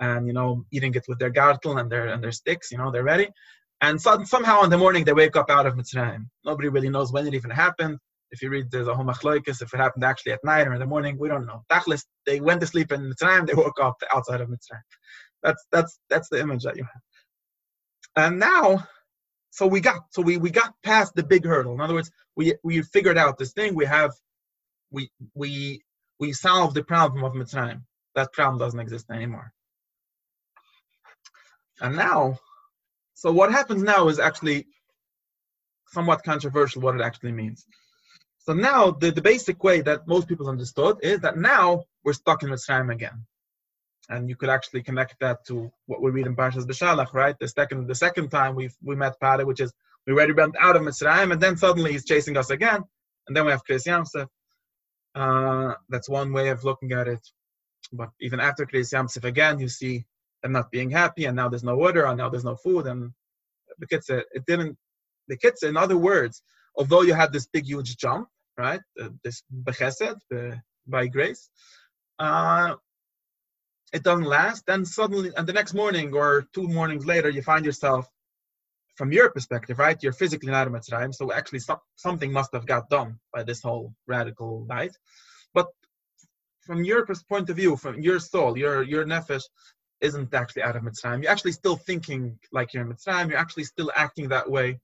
[0.00, 2.90] and you know eating it with their gartel and their and their sticks, you know,
[2.90, 3.28] they're ready.
[3.80, 6.24] And so, somehow in the morning they wake up out of Mitzrayim.
[6.44, 7.96] Nobody really knows when it even happened.
[8.32, 11.16] If you read the Homachloikis, if it happened actually at night or in the morning,
[11.18, 11.62] we don't know.
[11.72, 14.88] Tachlis, they went to sleep in Mitzrayim, they woke up outside of Mitzrayim.
[15.42, 17.02] That's that's that's the image that you have.
[18.24, 18.86] And now
[19.54, 22.54] so we got so we we got past the big hurdle in other words we
[22.62, 24.12] we figured out this thing we have
[24.90, 25.82] we we
[26.20, 27.82] we solved the problem of Mitzrayim.
[28.14, 29.52] That problem doesn't exist anymore.
[31.80, 32.38] And now,
[33.14, 34.66] so what happens now is actually
[35.88, 37.66] somewhat controversial what it actually means.
[38.38, 42.42] So now the, the basic way that most people understood is that now we're stuck
[42.42, 43.26] in Mitzrayim again
[44.08, 47.36] and you could actually connect that to what we read in Parshas Beshalach, right?
[47.38, 49.72] The second, the second time we we met Pare, which is
[50.06, 52.82] we already went out of Mitzrayim, and then suddenly he's chasing us again,
[53.26, 54.28] and then we have Kriyas Yam Suf.
[55.14, 57.26] Uh, that's one way of looking at it.
[57.92, 60.04] But even after Kriyas Yam Suf again, you see
[60.42, 63.12] them not being happy, and now there's no water, and now there's no food, and
[63.78, 64.76] the kids, it didn't.
[65.28, 66.42] The kids, in other words,
[66.76, 68.80] although you had this big huge jump, right?
[69.00, 70.20] Uh, this bechesed,
[70.86, 71.48] by grace.
[72.18, 72.74] Uh,
[73.94, 77.64] it doesn't last, then suddenly, and the next morning or two mornings later, you find
[77.64, 78.10] yourself,
[78.96, 80.02] from your perspective, right?
[80.02, 83.62] You're physically not a Mitzrayim, so actually some, something must have got done by this
[83.62, 84.96] whole radical diet.
[85.52, 85.68] But
[86.60, 89.44] from your point of view, from your soul, your your nefesh
[90.00, 91.22] isn't actually out of Mitzrayim.
[91.22, 93.30] You're actually still thinking like you're in Mitzrayim.
[93.30, 94.80] You're actually still acting that way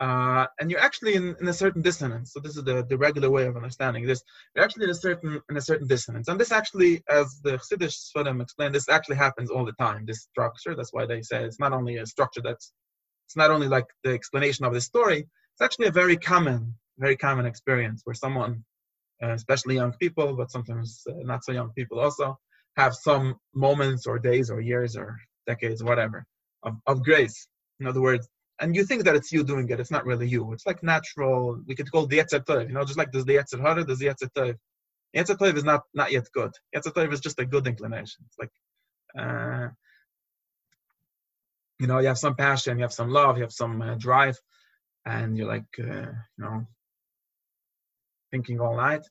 [0.00, 2.32] uh, and you're actually in, in a certain dissonance.
[2.32, 4.22] So this is the, the regular way of understanding this.
[4.54, 8.10] You're actually in a certain in a certain dissonance, and this actually, as the Chassidish
[8.10, 10.06] Sfarim explained, this actually happens all the time.
[10.06, 10.74] This structure.
[10.74, 12.72] That's why they say it's not only a structure that's
[13.26, 15.18] it's not only like the explanation of the story.
[15.20, 18.64] It's actually a very common, very common experience where someone,
[19.22, 22.36] uh, especially young people, but sometimes uh, not so young people also,
[22.76, 26.24] have some moments or days or years or decades, whatever,
[26.64, 27.46] of, of grace.
[27.78, 28.28] In other words,
[28.60, 29.80] and you think that it's you doing it.
[29.80, 30.52] It's not really you.
[30.52, 31.60] It's like natural.
[31.66, 34.06] We could call the Yetzer you know, just like there's the Yetzer Hara, there's the
[34.06, 34.54] Yetzer.
[35.16, 36.52] Yetzer is not not yet good.
[36.74, 38.24] Yetzer is just a good inclination.
[38.26, 38.50] It's like,
[39.18, 39.68] uh,
[41.78, 44.38] you know, you have some passion, you have some love, you have some uh, drive,
[45.06, 46.66] and you're like, uh, you know,
[48.30, 49.06] thinking all night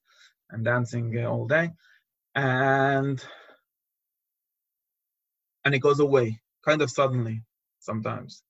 [0.51, 1.71] and dancing uh, all day,
[2.35, 3.23] and
[5.65, 7.41] and it goes away kind of suddenly
[7.79, 8.43] sometimes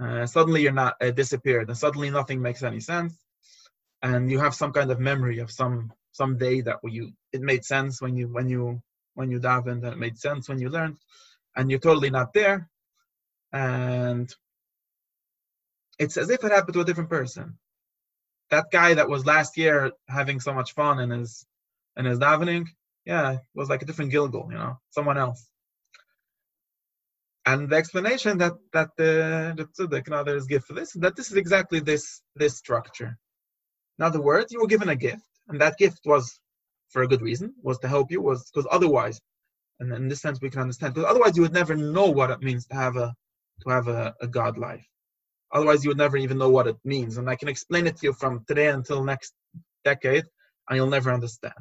[0.00, 3.14] uh, suddenly you're not uh, disappeared and suddenly nothing makes any sense.
[4.02, 7.64] And you have some kind of memory of some some day that you it made
[7.64, 8.82] sense when you when you
[9.14, 10.98] when you davened and it made sense when you learned
[11.56, 12.68] and you're totally not there.
[13.52, 14.32] And
[15.98, 17.58] it's as if it happened to a different person.
[18.50, 21.46] That guy that was last year having so much fun in his
[21.96, 22.66] in his davening
[23.06, 25.48] yeah was like a different gilgul, you know someone else
[27.46, 31.16] and the explanation that that the the tzedek and others give for this is that
[31.16, 33.16] this is exactly this this structure.
[33.98, 36.38] In other words, you were given a gift, and that gift was
[36.90, 39.20] for a good reason, was to help you, was because otherwise,
[39.80, 42.40] and in this sense we can understand, because otherwise you would never know what it
[42.40, 43.14] means to have a
[43.62, 44.86] to have a, a God life.
[45.52, 47.16] Otherwise, you would never even know what it means.
[47.16, 49.32] And I can explain it to you from today until next
[49.84, 50.24] decade,
[50.68, 51.54] and you'll never understand.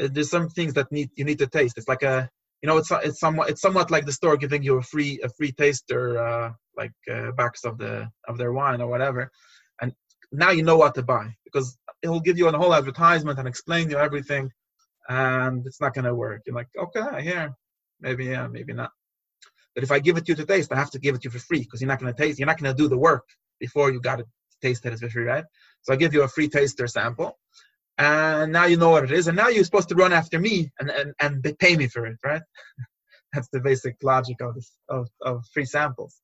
[0.00, 1.76] Uh, there's some things that need you need to taste.
[1.76, 2.30] It's like a
[2.62, 5.28] you know, it's it's somewhat it's somewhat like the store giving you a free a
[5.28, 9.30] free taster, uh, like uh, box of the of their wine or whatever,
[9.80, 9.92] and
[10.32, 13.90] now you know what to buy because it'll give you a whole advertisement and explain
[13.90, 14.50] you everything,
[15.08, 16.42] and it's not gonna work.
[16.46, 17.50] You're like, okay, yeah,
[18.00, 18.90] maybe yeah, maybe not.
[19.74, 21.26] But if I give it to you to taste, I have to give it to
[21.26, 22.40] you for free because you're not gonna taste.
[22.40, 23.24] You're not gonna do the work
[23.60, 24.26] before you got it
[24.60, 25.44] tasted it for free, right?
[25.82, 27.38] So I give you a free taster sample,
[27.98, 30.70] and now you know what it is, and now you're supposed to run after me
[30.78, 32.42] and and, and pay me for it, right?
[33.32, 34.56] That's the basic logic of,
[34.88, 36.20] of of free samples.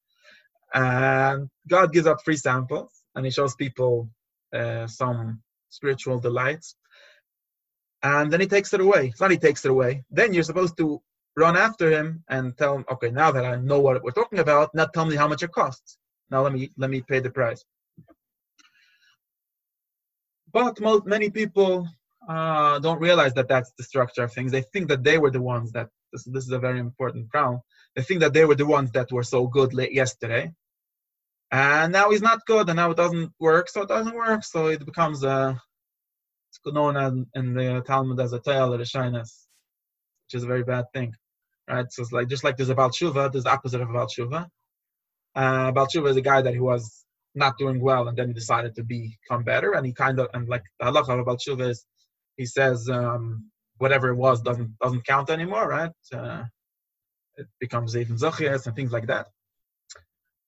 [0.73, 4.09] And God gives up free samples, and He shows people
[4.55, 6.77] uh, some spiritual delights,
[8.03, 9.09] and then He takes it away.
[9.09, 10.05] It's not He takes it away.
[10.11, 11.03] Then you're supposed to
[11.37, 14.71] run after Him and tell Him, okay, now that I know what we're talking about,
[14.75, 15.99] now tell me how much it costs.
[16.31, 17.65] Now let me let me pay the price.
[20.55, 21.89] But most, many people
[22.29, 24.53] uh, don't realize that that's the structure of things.
[24.53, 27.61] They think that they were the ones that this, this is a very important crown.
[27.97, 30.53] They think that they were the ones that were so good yesterday,
[31.51, 33.69] and now he's not good, and now it doesn't work.
[33.69, 34.45] So it doesn't work.
[34.45, 35.61] So it becomes a
[36.51, 39.49] it's known in the Talmud as a tale of the shyness,
[40.27, 41.15] which is a very bad thing,
[41.69, 41.91] right?
[41.91, 43.91] So it's like just like there's Baal tshuva, there's the opposite of.
[45.37, 48.35] Uh, Baal Tshuva is a guy that he was not doing well, and then he
[48.35, 49.73] decided to become better.
[49.73, 51.85] And he kind of and like the halacha Baal Tshuva is,
[52.37, 55.91] he says um, whatever it was doesn't doesn't count anymore, right?
[56.13, 56.45] Uh,
[57.37, 59.27] it becomes even zochias and things like that.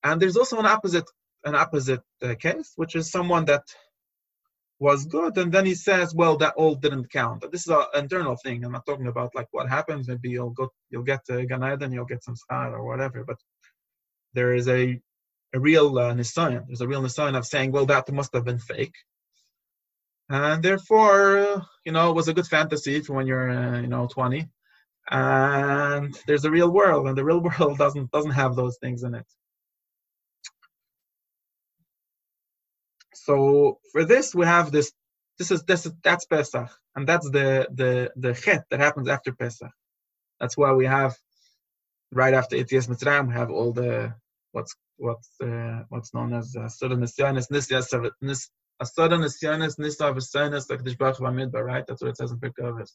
[0.04, 1.08] And there's also an opposite
[1.44, 3.62] an opposite uh, case, which is someone that
[4.78, 8.36] was good, and then he says, "Well, that all didn't count." This is an internal
[8.36, 8.64] thing.
[8.64, 10.08] I'm not talking about like what happens.
[10.08, 13.24] Maybe you'll go, you'll get to Gan Eden, you'll get some schar or whatever.
[13.24, 13.38] But
[14.34, 15.00] there is a
[15.56, 16.14] a real uh.
[16.14, 18.96] There's a real nisayon of saying, "Well, that must have been fake,"
[20.28, 24.06] and therefore, you know, it was a good fantasy for when you're, uh, you know,
[24.06, 24.48] 20.
[25.10, 29.14] And there's a real world, and the real world doesn't doesn't have those things in
[29.14, 29.26] it.
[33.14, 34.92] So for this, we have this.
[35.38, 39.32] This is this is that's Pesach, and that's the the the chet that happens after
[39.32, 39.72] Pesach.
[40.40, 41.16] That's why we have
[42.12, 44.14] right after Yetzias Mitzrayim, we have all the
[44.56, 47.88] what's what's uh, what's known as Asura Nisyanis Nisyas
[48.82, 51.64] Asura Nisyanis Nisa V'Sanis Lakdish Baruch Bamidbar.
[51.72, 52.88] Right, that's what it says in Pirkei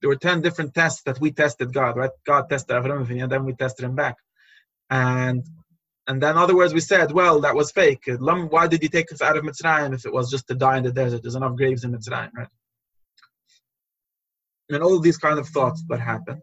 [0.00, 1.96] There were ten different tests that we tested God.
[1.96, 4.16] Right, God tested Avram and then we tested him back,
[4.90, 5.42] and
[6.06, 8.02] and then, other words, we said, well, that was fake.
[8.18, 10.82] Why did he take us out of Mitzrayim if it was just to die in
[10.82, 11.22] the desert?
[11.22, 12.48] There's enough graves in Mitzrayim, right?
[14.70, 16.42] And all these kind of thoughts that happen.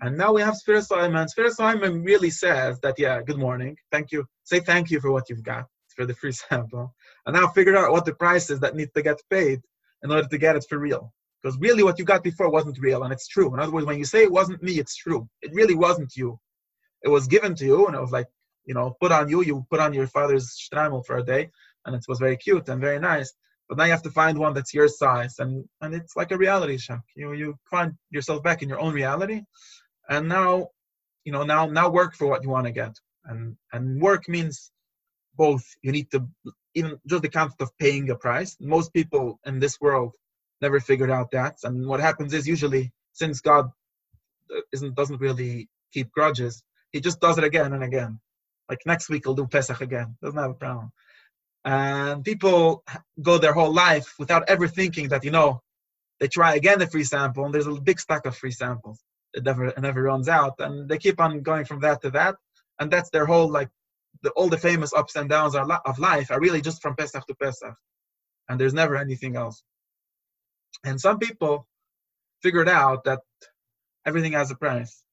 [0.00, 1.26] And now we have Sfiras Omer.
[1.26, 3.76] Sfiras Omer really says that, yeah, good morning.
[3.92, 4.26] Thank you.
[4.44, 6.94] Say thank you for what you've got for the free sample.
[7.24, 9.60] And now figure out what the price is that needs to get paid
[10.02, 11.12] in order to get it for real.
[11.42, 13.52] Because really what you got before wasn't real, and it's true.
[13.54, 15.28] In other words, when you say it wasn't me, it's true.
[15.42, 16.40] It really wasn't you
[17.06, 18.26] it was given to you and it was like
[18.64, 21.48] you know put on you you put on your father's shtreimel for a day
[21.84, 23.32] and it was very cute and very nice
[23.68, 26.36] but now you have to find one that's your size and and it's like a
[26.36, 29.42] reality check you you find yourself back in your own reality
[30.08, 30.68] and now
[31.24, 32.94] you know now now work for what you want to get
[33.26, 34.70] and and work means
[35.36, 36.26] both you need to
[36.74, 40.12] even just the concept of paying a price most people in this world
[40.60, 43.66] never figured out that and what happens is usually since god
[44.54, 46.62] uh, isn't doesn't really keep grudges
[46.96, 48.18] he just does it again and again.
[48.70, 50.16] Like next week, he'll do Pesach again.
[50.22, 50.92] Doesn't have a problem.
[51.66, 52.84] And people
[53.20, 55.60] go their whole life without ever thinking that, you know,
[56.20, 58.98] they try again the free sample, and there's a big stack of free samples.
[59.34, 60.54] It never, it never runs out.
[60.60, 62.36] And they keep on going from that to that.
[62.78, 63.68] And that's their whole, like,
[64.22, 67.34] the, all the famous ups and downs of life are really just from Pesach to
[67.34, 67.74] Pesach.
[68.48, 69.62] And there's never anything else.
[70.84, 71.66] And some people
[72.42, 73.20] figured out that
[74.06, 75.04] everything has a price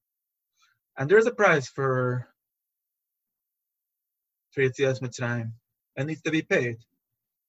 [0.97, 2.27] and there's a price for
[4.51, 5.51] for Yetzias Mitzrayim.
[5.95, 6.77] It needs to be paid.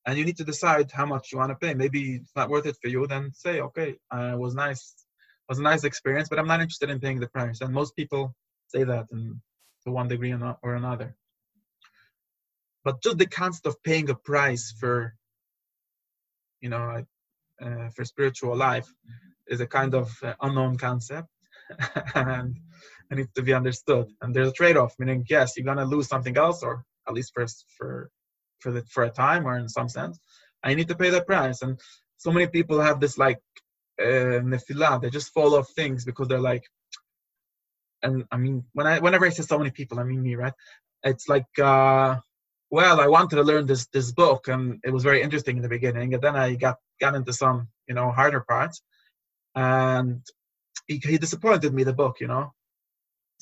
[0.06, 1.72] And you need to decide how much you want to pay.
[1.74, 4.94] Maybe it's not worth it for you, then say, okay, uh, it was nice.
[5.48, 7.60] It was a nice experience, but I'm not interested in paying the price.
[7.62, 8.34] And most people
[8.68, 11.14] say that to one degree or another.
[12.84, 15.14] But just the concept of paying a price for,
[16.60, 17.04] you know,
[17.62, 18.88] uh, for spiritual life
[19.46, 21.28] is a kind of uh, unknown concept.
[22.14, 22.58] and
[23.10, 24.06] it needs to be understood.
[24.20, 27.46] And there's a trade-off, meaning yes, you're gonna lose something else, or at least for
[27.76, 28.10] for
[28.64, 30.18] for the for a time or in some sense,
[30.68, 31.58] I need to pay that price.
[31.64, 31.78] And
[32.16, 33.40] so many people have this like
[34.00, 36.64] uh, nefilah, they just fall off things because they're like,
[38.02, 40.56] and I mean, when I whenever I say so many people, I mean me, right?
[41.10, 42.16] It's like, uh,
[42.70, 45.76] well, I wanted to learn this this book, and it was very interesting in the
[45.76, 48.82] beginning, and then I got got into some you know harder parts,
[49.54, 50.22] and
[50.88, 52.52] he, he disappointed me the book you know?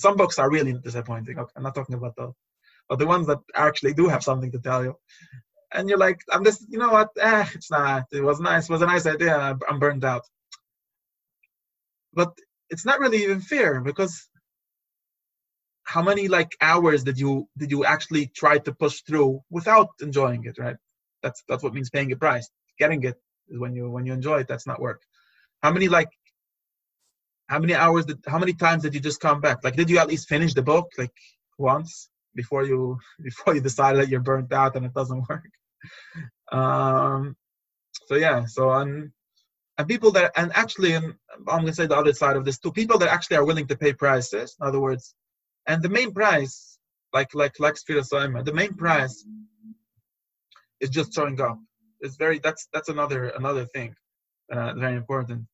[0.05, 1.39] Some books are really disappointing.
[1.39, 2.35] Okay, i'm not talking about those
[2.89, 4.97] but the ones that actually do have something to tell you.
[5.75, 7.09] And you're like i'm just you know what?
[7.19, 8.05] Eh, it's not.
[8.13, 8.65] It was nice.
[8.69, 9.59] It was a nice idea.
[9.69, 10.25] I'm burned out.
[12.13, 12.33] But
[12.69, 14.29] it's not really even fair because
[15.85, 20.45] how many like hours did you did you actually try to push through without enjoying
[20.45, 20.77] it right?
[21.23, 22.49] That's that's what means paying a price.
[22.79, 23.17] Getting it
[23.49, 25.03] is when you when you enjoy it that's not work.
[25.63, 26.09] How many like
[27.49, 29.59] how many hours did how many times did you just come back?
[29.65, 31.13] Like did you at least finish the book like
[31.59, 35.51] once before you before you decide that you're burnt out and it doesn't work
[36.53, 37.37] um
[38.07, 39.11] so yeah so and
[39.79, 41.15] and people that and actually and
[41.49, 43.67] i'm going to say the other side of this too people that actually are willing
[43.67, 45.15] to pay prices in other words
[45.67, 46.79] and the main price
[47.13, 49.25] like like like the main price
[50.81, 51.59] is just showing up
[52.01, 53.95] it's very that's that's another another thing
[54.53, 55.47] uh, very important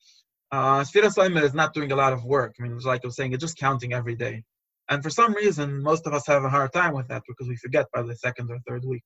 [0.50, 2.54] uh, Sfira is not doing a lot of work.
[2.58, 4.44] I mean, it's like I was saying, it's just counting every day.
[4.90, 7.56] And for some reason, most of us have a hard time with that because we
[7.56, 9.04] forget by the second or third week.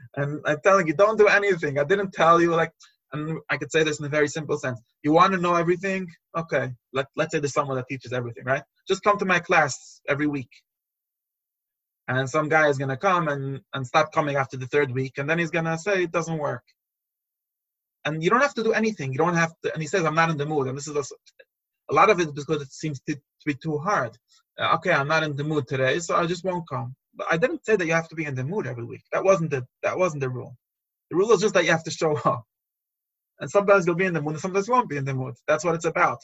[0.16, 1.78] and I'm telling you, don't do anything.
[1.78, 2.72] I didn't tell you, like,
[3.12, 4.80] and I could say this in a very simple sense.
[5.02, 6.08] You want to know everything?
[6.36, 6.70] Okay.
[6.92, 8.62] Let, let's say there's someone that teaches everything, right?
[8.88, 10.50] Just come to my class every week.
[12.08, 15.14] and some guy is going to come and, and stop coming after the third week
[15.18, 16.64] and then he's going to say it doesn't work
[18.04, 20.14] and you don't have to do anything you don't have to and he says i'm
[20.14, 20.96] not in the mood and this is
[21.90, 24.12] a, lot of it because it seems to, to be too hard
[24.60, 27.36] Uh, okay i'm not in the mood today so i just won't come but i
[27.36, 29.64] didn't say that you have to be in the mood every week that wasn't the
[29.82, 30.54] that wasn't the rule
[31.10, 32.44] the rule is just that you have to show up
[33.40, 35.34] and sometimes you'll be in the mood and sometimes you won't be in the mood
[35.48, 36.18] that's what it's about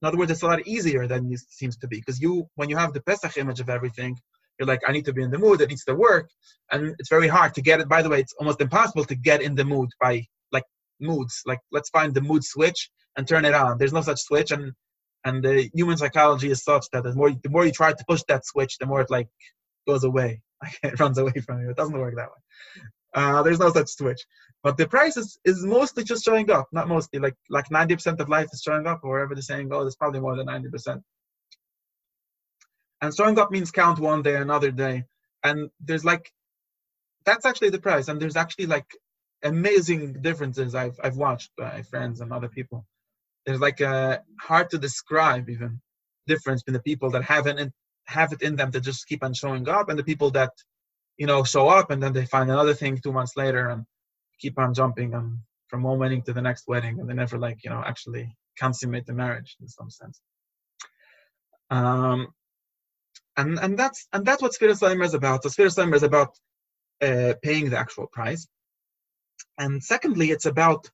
[0.00, 2.70] in other words it's a lot easier than it seems to be because you when
[2.70, 4.16] you have the pesach image of everything
[4.58, 6.30] you're like, I need to be in the mood, it needs to work.
[6.70, 7.88] And it's very hard to get it.
[7.88, 10.64] By the way, it's almost impossible to get in the mood by like
[11.00, 11.42] moods.
[11.46, 13.78] Like let's find the mood switch and turn it on.
[13.78, 14.50] There's no such switch.
[14.52, 14.72] And
[15.24, 18.22] and the human psychology is such that the more the more you try to push
[18.28, 19.28] that switch, the more it like
[19.86, 20.42] goes away.
[20.82, 21.70] it runs away from you.
[21.70, 22.82] It doesn't work that way.
[23.14, 24.20] Uh, there's no such switch.
[24.62, 26.68] But the price is, is mostly just showing up.
[26.72, 27.20] Not mostly.
[27.20, 30.20] Like like 90% of life is showing up, or wherever the saying goes, it's probably
[30.20, 31.02] more than 90%.
[33.00, 35.04] And showing up means count one day, another day.
[35.42, 36.32] And there's like,
[37.26, 38.08] that's actually the price.
[38.08, 38.86] And there's actually like
[39.42, 42.86] amazing differences I've, I've watched by friends and other people.
[43.44, 45.80] There's like a hard to describe even
[46.26, 47.72] difference between the people that haven't
[48.06, 50.50] have it in them to just keep on showing up and the people that,
[51.16, 53.84] you know, show up and then they find another thing two months later and
[54.40, 55.38] keep on jumping and
[55.68, 59.06] from one wedding to the next wedding and they never like, you know, actually consummate
[59.06, 60.20] the marriage in some sense.
[61.70, 62.28] Um,
[63.36, 65.42] and and that's and that's what Sfiras Omer is about.
[65.42, 66.36] So Sfiras Omer is about
[67.02, 68.46] uh, paying the actual price,
[69.58, 70.88] and secondly, it's about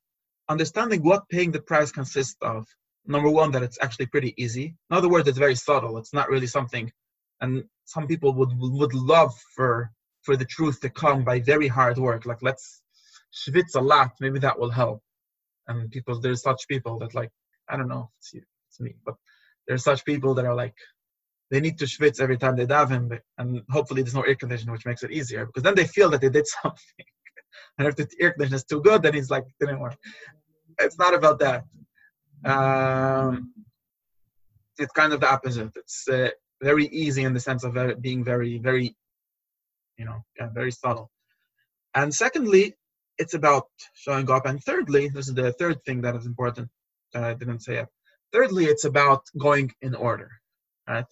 [0.51, 2.67] understanding what paying the price consists of.
[3.05, 4.75] Number one, that it's actually pretty easy.
[4.89, 5.97] In other words, it's very subtle.
[5.97, 6.91] It's not really something,
[7.41, 9.91] and some people would would love for
[10.21, 12.25] for the truth to come by very hard work.
[12.25, 12.81] Like let's
[13.33, 15.01] schwitz a lot, maybe that will help.
[15.67, 17.31] And people, there's such people that like
[17.69, 19.15] I don't know, it's, it's me, but
[19.67, 20.75] there's such people that are like
[21.49, 24.85] they need to schwitz every time they daven, and hopefully there's no air conditioning, which
[24.85, 27.05] makes it easier because then they feel that they did something.
[27.77, 29.97] and if the air conditioning is too good, then it's like it didn't work.
[30.83, 31.65] It's not about that.
[32.43, 33.53] Um,
[34.77, 35.71] it's kind of the opposite.
[35.75, 36.29] It's uh,
[36.61, 38.95] very easy in the sense of uh, being very, very,
[39.97, 41.11] you know, yeah, very subtle.
[41.93, 42.75] And secondly,
[43.17, 44.45] it's about showing up.
[44.45, 46.69] And thirdly, this is the third thing that is important
[47.13, 47.87] that I didn't say it.
[48.33, 50.31] Thirdly, it's about going in order,
[50.87, 51.05] right?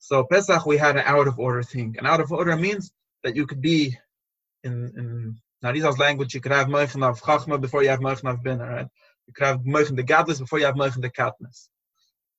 [0.00, 1.94] So Pesach, we had an out of order thing.
[1.96, 3.96] And out of order means that you could be
[4.64, 8.40] in in Arizal's language, you could have Moichen of Chachma before you have Moichen of
[8.40, 8.88] Binah, right?
[9.26, 11.68] You could have Moichen the Gadlus before you have Moichen the Katnus.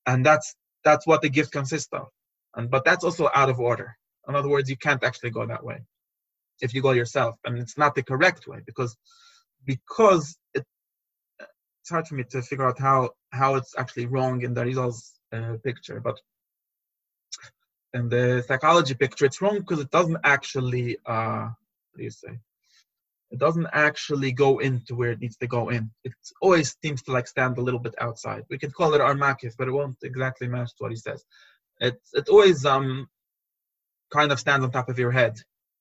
[0.06, 2.08] And that's that's what the gift consists of.
[2.56, 3.96] And but that's also out of order.
[4.28, 5.82] In other words, you can't actually go that way
[6.62, 7.36] if you go yourself.
[7.46, 8.96] and it's not the correct way because
[9.66, 10.66] because it,
[11.82, 15.20] it's hard for me to figure out how how it's actually wrong in the Arizal's
[15.34, 16.00] uh, picture.
[16.00, 16.20] But
[17.94, 21.48] in the psychology picture, it's wrong because it doesn't actually, uh,
[21.92, 22.38] what do you say?
[23.32, 25.92] It doesn't actually go into where it needs to go in.
[26.04, 28.44] It always seems to like stand a little bit outside.
[28.50, 31.24] We can call it ohr makif, but it won't exactly match what he says.
[31.80, 33.08] It it always um
[34.12, 35.36] kind of stands on top of your head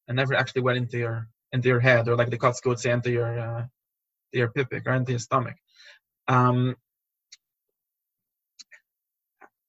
[0.09, 2.91] and never actually went into your into your head or like the Kotzker would say
[2.91, 3.67] into your uh,
[4.33, 5.57] your pipik or into your stomach.
[6.27, 6.77] Um,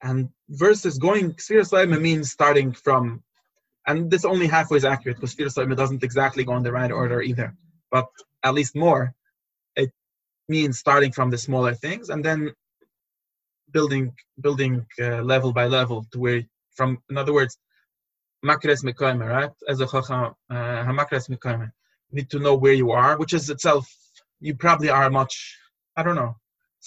[0.01, 3.23] and versus going Sfira means starting from,
[3.87, 7.21] and this only halfway is accurate because Sfira doesn't exactly go in the right order
[7.21, 7.55] either,
[7.95, 8.09] but
[8.43, 9.03] at least more.
[9.83, 9.91] It
[10.53, 12.39] means starting from the smaller things and then
[13.75, 14.05] building
[14.45, 14.73] building
[15.05, 16.41] uh, level by level to where
[16.77, 17.53] from in other words
[18.49, 19.53] makres mikoyme right?
[19.71, 20.23] As a chacham
[20.55, 21.69] uh, makres mikoyme
[22.15, 23.85] need to know where you are which is itself
[24.47, 25.35] you probably are much
[25.97, 26.33] i don't know.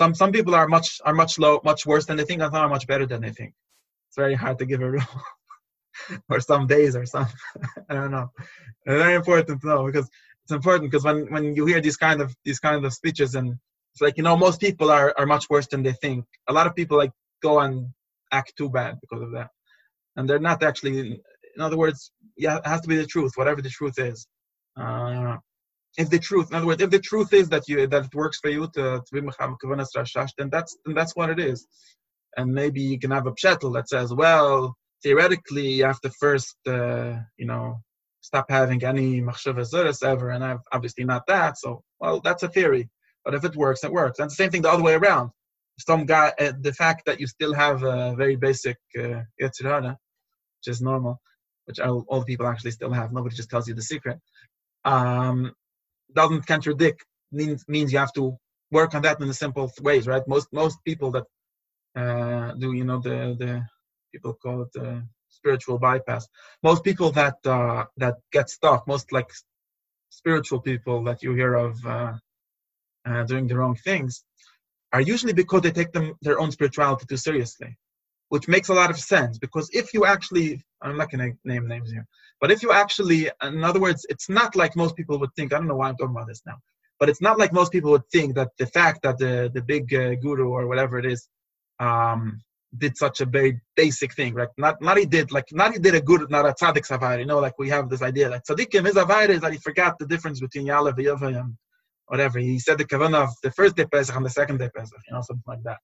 [0.00, 2.64] Some some people are much are much low much worse than they think and some
[2.66, 3.52] are much better than they think.
[4.08, 5.12] It's very hard to give a rule.
[6.32, 7.26] Or some days or some
[7.90, 8.28] i don't know.
[8.86, 10.08] It's very important to know because
[10.48, 13.54] it's important because when when you hear these kind of these kind of speeches and
[13.92, 16.24] it's like you know most people are are much worse than they think.
[16.48, 17.88] A lot of people like go and
[18.32, 19.50] act too bad because of that.
[20.16, 21.20] And they're not actually
[21.56, 24.26] in other words yeah it has to be the truth whatever the truth is.
[24.80, 25.36] Uh,
[25.98, 28.38] if the truth, in other words, if the truth is that you that it works
[28.38, 29.20] for you to, to be
[30.38, 31.66] then that's then that's what it is.
[32.36, 36.56] And maybe you can have a pshetel that says, well, theoretically, you have to first,
[36.68, 37.80] uh, you know,
[38.20, 41.58] stop having any machshava ever, and I've obviously not that.
[41.58, 42.88] So, well, that's a theory.
[43.24, 44.18] But if it works, it works.
[44.18, 45.30] And the same thing the other way around.
[45.78, 50.80] Some guy, uh, the fact that you still have a very basic uh, which is
[50.80, 51.20] normal,
[51.66, 53.12] which all, all people actually still have.
[53.12, 54.18] Nobody just tells you the secret.
[54.84, 55.52] Um,
[56.14, 58.36] doesn't contradict means means you have to
[58.70, 60.26] work on that in the simple ways, right?
[60.26, 61.24] Most most people that
[61.94, 63.62] uh, do you know the the
[64.12, 66.26] people call it uh, spiritual bypass.
[66.62, 69.30] Most people that uh, that get stuck, most like
[70.10, 72.12] spiritual people that you hear of uh,
[73.06, 74.24] uh, doing the wrong things,
[74.92, 77.76] are usually because they take them their own spirituality too seriously,
[78.28, 79.38] which makes a lot of sense.
[79.38, 82.06] Because if you actually, I'm not to name names here,
[82.40, 85.52] but if you actually, in other words, it's not like most people would think.
[85.52, 86.58] I don't know why I'm talking about this now,
[86.98, 89.94] but it's not like most people would think that the fact that the the big
[89.94, 91.28] uh, guru or whatever it is
[91.80, 92.40] um,
[92.76, 94.48] did such a very basic thing, right?
[94.58, 97.18] Not not he did like not he did a good, not a tzaddik savayr.
[97.18, 99.98] You know, like we have this idea like tzaddikim his avayr is that he forgot
[99.98, 101.56] the difference between yalav and
[102.06, 102.38] whatever.
[102.38, 105.14] He said the kavanah of the first day Pesach and the second day Pesach, you
[105.14, 105.78] know, something like that.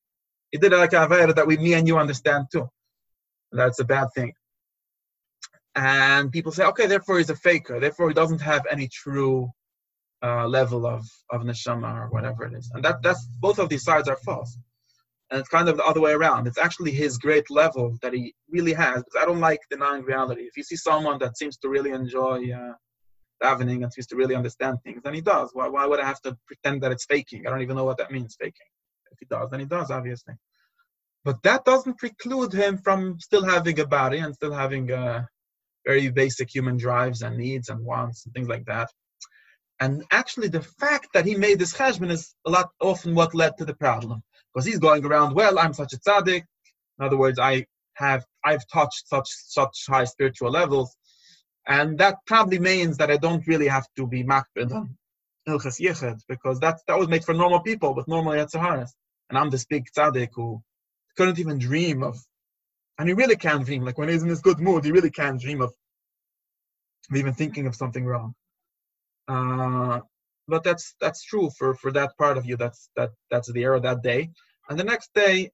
[0.50, 2.68] He did like a avayr that we, me and you understand too.
[3.50, 4.32] That's a bad thing.
[5.74, 7.80] And people say, okay, therefore he's a faker.
[7.80, 9.50] Therefore he doesn't have any true
[10.22, 12.70] uh, level of of neshama or whatever it is.
[12.74, 14.58] And that that's both of these sides are false
[15.30, 16.46] and it's kind of the other way around.
[16.46, 19.02] It's actually his great level that he really has.
[19.02, 20.42] Because I don't like denying reality.
[20.42, 22.74] If you see someone that seems to really enjoy uh,
[23.42, 25.50] davening and seems to really understand things, then he does.
[25.52, 27.46] Why, why would I have to pretend that it's faking?
[27.46, 28.66] I don't even know what that means, faking.
[29.12, 30.34] If he does, then he does, obviously.
[31.24, 35.24] But that doesn't preclude him from still having a body and still having uh,
[35.86, 38.90] very basic human drives and needs and wants and things like that.
[39.80, 43.56] And actually, the fact that he made this cheshbon is a lot often what led
[43.56, 44.22] to the problem
[44.54, 46.44] because he's going around, well, I'm such a tzaddik.
[46.98, 50.94] In other words, I have I've touched such such high spiritual levels,
[51.66, 54.96] and that probably means that I don't really have to be makbid on
[55.48, 58.90] Hilchas Yichud because that that was made for normal people with normal Yetzaharas.
[59.28, 60.62] And I'm this big tzaddik who
[61.16, 62.18] couldn't even dream of,
[62.98, 63.84] and he really can't dream.
[63.84, 65.72] Like when he's in this good mood, he really can't dream of
[67.12, 68.34] even thinking of something wrong.
[69.26, 70.00] Uh,
[70.48, 73.80] but that's that's true for for that part of you that's that that's the error
[73.80, 74.30] that day.
[74.68, 75.50] And the next day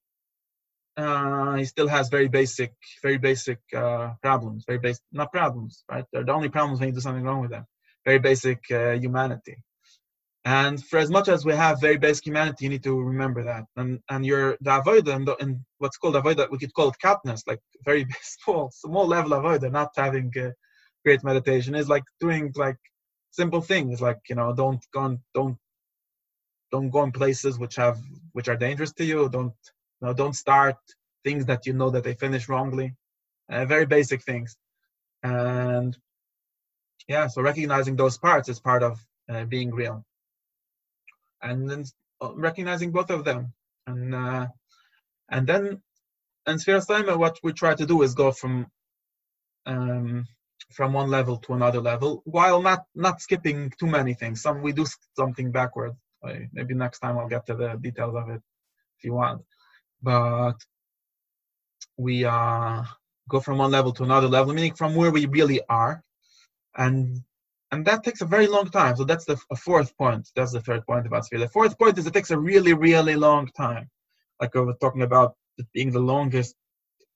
[0.96, 2.72] uh, he still has very basic
[3.02, 6.04] very basic uh, problems very basic not problems right?
[6.12, 7.66] They're the only problems when you do something wrong with them.
[8.04, 9.56] Very basic uh, humanity.
[10.44, 13.64] And for as much as we have very basic humanity you need to remember that.
[13.76, 17.42] And and your the avoida and, and what's called avoida we could call it katness
[17.46, 20.50] like very small small level of avoida not having uh,
[21.04, 21.74] great meditation.
[21.74, 22.76] Is like doing like
[23.30, 25.58] simple things like you know don't go on, don't
[26.70, 27.98] don't go in places which have
[28.32, 29.28] which are dangerous to you.
[29.28, 29.54] Don't
[30.00, 30.76] you know, don't start
[31.24, 32.94] things that you know that they finish wrongly.
[33.48, 34.56] Uh, very basic things.
[35.22, 35.96] And
[37.08, 40.04] yeah so recognizing those parts is part of uh, being real.
[41.42, 41.84] And then
[42.20, 43.52] uh, recognizing both of them.
[43.86, 44.46] And uh,
[45.28, 45.82] and then
[46.46, 48.66] and Sfira what we try to do is go from
[49.66, 50.26] um,
[50.70, 54.42] from one level to another level while not not skipping too many things.
[54.42, 55.96] Some we do something backwards
[56.52, 58.42] maybe next time i'll get to the details of it
[58.98, 59.42] if you want.
[60.02, 60.56] But
[61.96, 62.82] we uh,
[63.28, 66.02] go from one level to another level meaning from where we really are.
[66.76, 67.22] And
[67.72, 68.96] and that takes a very long time.
[68.96, 70.28] So that's the fourth point.
[70.34, 71.38] That's the third point about sphere.
[71.38, 73.88] The fourth point is it takes a really really long time.
[74.40, 76.54] Like we were talking about it being the longest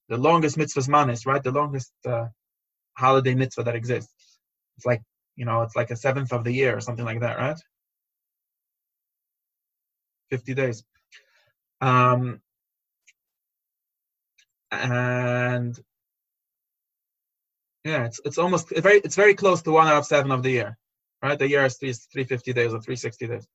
[0.08, 1.42] the longest mitzvahs manis right?
[1.42, 2.26] The longest uh,
[2.96, 4.38] holiday mitzvah that exists.
[4.76, 5.02] It's like,
[5.36, 7.58] you know, it's like a seventh of the year or something like that, right?
[10.30, 10.84] 50 days.
[11.80, 12.40] Um,
[14.70, 15.78] and
[17.84, 20.50] yeah, it's it's almost very it's very close to one out of seven of the
[20.50, 20.78] year,
[21.22, 21.38] right?
[21.38, 23.46] The year is three three fifty days or three sixty days.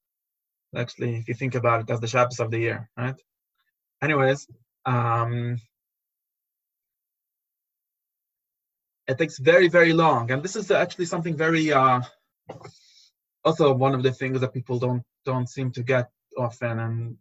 [0.76, 3.16] Actually, if you think about it, that's the Shabbos of the year, right?
[4.04, 4.48] Anyways,
[4.86, 5.58] um,
[9.10, 10.32] it takes very very long.
[10.32, 12.02] And this is actually something very uh,
[13.44, 17.18] also one of the things that people don't don't seem to get often and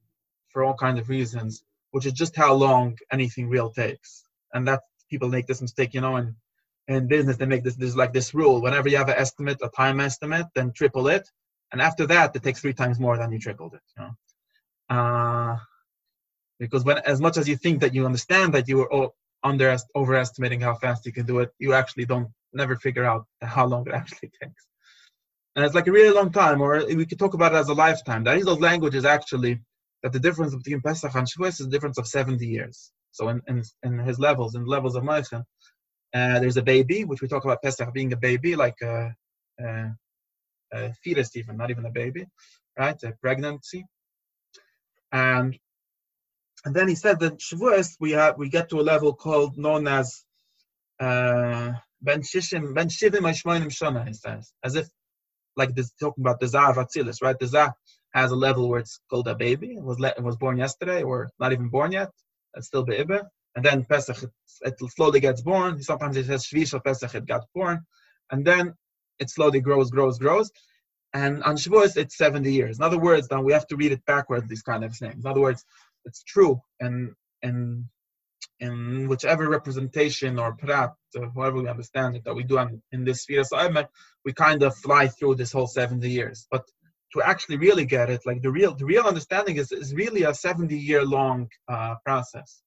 [0.50, 4.24] for all kinds of reasons which is just how long anything real takes.
[4.52, 6.34] And that people make this mistake you know and
[6.88, 8.60] in business they make this there's like this rule.
[8.60, 11.26] Whenever you have an estimate a time estimate then triple it.
[11.72, 14.12] And after that it takes three times more than you tripled it you know.
[14.94, 15.56] Uh,
[16.58, 18.92] because when as much as you think that you understand that you were
[19.44, 23.66] under overestimating how fast you can do it, you actually don't never figure out how
[23.66, 24.66] long it actually takes.
[25.56, 27.74] And it's like a really long time, or we could talk about it as a
[27.74, 28.24] lifetime.
[28.24, 29.60] That is those languages actually
[30.02, 32.92] that the difference between Pesach and Shavuos is a difference of 70 years.
[33.10, 35.42] So in, in, in his levels, in levels of Moichin,
[36.14, 39.14] uh, there's a baby, which we talk about Pesach being a baby, like a,
[39.60, 39.90] a,
[40.72, 42.26] a fetus even, not even a baby,
[42.78, 43.02] right?
[43.02, 43.84] A pregnancy.
[45.10, 45.58] And
[46.64, 49.86] and then he said that Shavuos we have we get to a level called known
[49.86, 50.24] as
[51.00, 54.06] uh, Ben Shishim Ben Shivim Ashmoinim Shana.
[54.06, 54.88] He says as if
[55.56, 57.38] like this talking about the Zah Vatzilis, right?
[57.38, 57.72] The Zah
[58.14, 59.74] has a level where it's called a baby.
[59.76, 62.10] It was let, it was born yesterday or not even born yet.
[62.54, 63.26] It's still Be'ibah.
[63.54, 64.30] and then Pesach it,
[64.62, 65.82] it slowly gets born.
[65.82, 67.80] Sometimes it says Shvisha Pesach it got born,
[68.30, 68.74] and then
[69.18, 70.50] it slowly grows, grows, grows.
[71.12, 72.78] And on Shavuos it's 70 years.
[72.78, 74.48] In other words, then we have to read it backwards.
[74.48, 75.24] These kind of things.
[75.24, 75.64] In other words,
[76.08, 77.84] it's true, and and
[78.60, 82.58] in whichever representation or prat, however we understand it, that we do
[82.92, 83.86] in this sphere assignment,
[84.24, 86.46] we kind of fly through this whole 70 years.
[86.50, 86.64] But
[87.12, 90.34] to actually really get it, like the real the real understanding is, is really a
[90.34, 92.62] 70 year long uh, process.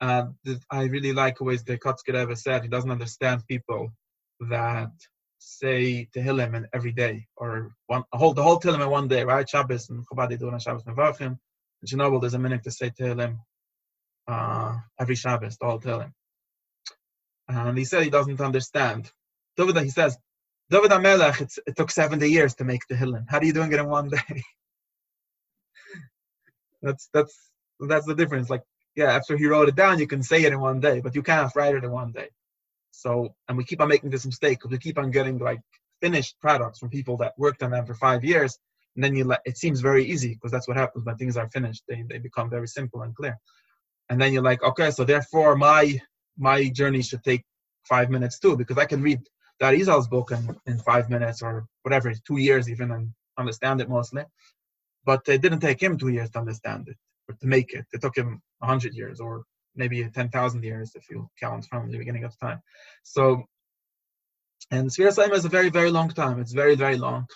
[0.00, 0.26] Uh,
[0.70, 3.92] I really like the Kotzker ever said he doesn't understand people
[4.50, 4.90] that
[5.38, 9.48] say Tehillim every day or one whole the whole Tehillim in one day, right?
[9.48, 11.38] Shabbos and Chabad they do on Shabbos Mevarchim.
[11.84, 13.38] In Chernobyl, there's a minhag to say Tehillim
[14.26, 16.12] uh, every Shabbos, the whole Tehillim.
[17.48, 19.10] And he said he doesn't understand.
[19.56, 20.16] David, he says,
[20.70, 23.26] David HaMelech, it took 70 years to make Tehillim.
[23.28, 24.42] How are you doing it in one day?
[26.82, 28.48] that's that's that's the difference.
[28.48, 28.62] Like,
[28.96, 31.22] yeah, after he wrote it down, you can say it in one day, but you
[31.22, 32.28] can't write it in one day.
[32.92, 35.60] So, and we keep on making this mistake because we keep on getting like
[36.00, 38.58] finished products from people that worked on them for five years,
[38.94, 41.48] and then you let it seems very easy because that's what happens when things are
[41.48, 41.82] finished.
[41.88, 43.38] They they become very simple and clear.
[44.08, 45.98] And then you're like okay so therefore my
[46.38, 47.44] my journey should take
[47.88, 49.20] five minutes too because i can read
[49.60, 53.88] that Arizal's book in, in five minutes or whatever two years even and understand it
[53.88, 54.24] mostly.
[55.04, 56.96] But it didn't take him two years to understand it
[57.28, 57.86] or to make it.
[57.92, 59.44] It took him 100 years or
[59.76, 62.60] maybe 10,000 years if you count from the beginning of time.
[63.02, 63.44] So
[64.70, 66.40] and Sfiras Omer is a very very long time.
[66.40, 67.26] It's very very long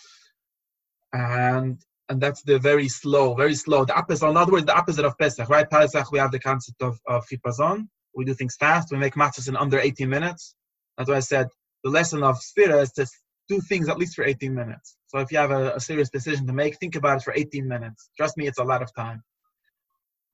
[1.13, 1.79] and
[2.09, 3.85] and that's the very slow, very slow.
[3.85, 5.69] The opposite, in other words, the opposite of Pesach, right?
[5.69, 7.87] Pesach, we have the concept of, of chipazon.
[8.15, 8.91] We do things fast.
[8.91, 10.55] We make matzahs in under 18 minutes.
[10.97, 11.49] That's why I said
[11.85, 13.07] the lesson of Sfira is to
[13.49, 14.97] do things at least for 18 minutes.
[15.07, 17.67] So if you have a, a, serious decision to make, think about it for 18
[17.69, 18.11] minutes.
[18.17, 19.23] Trust me, it's a lot of time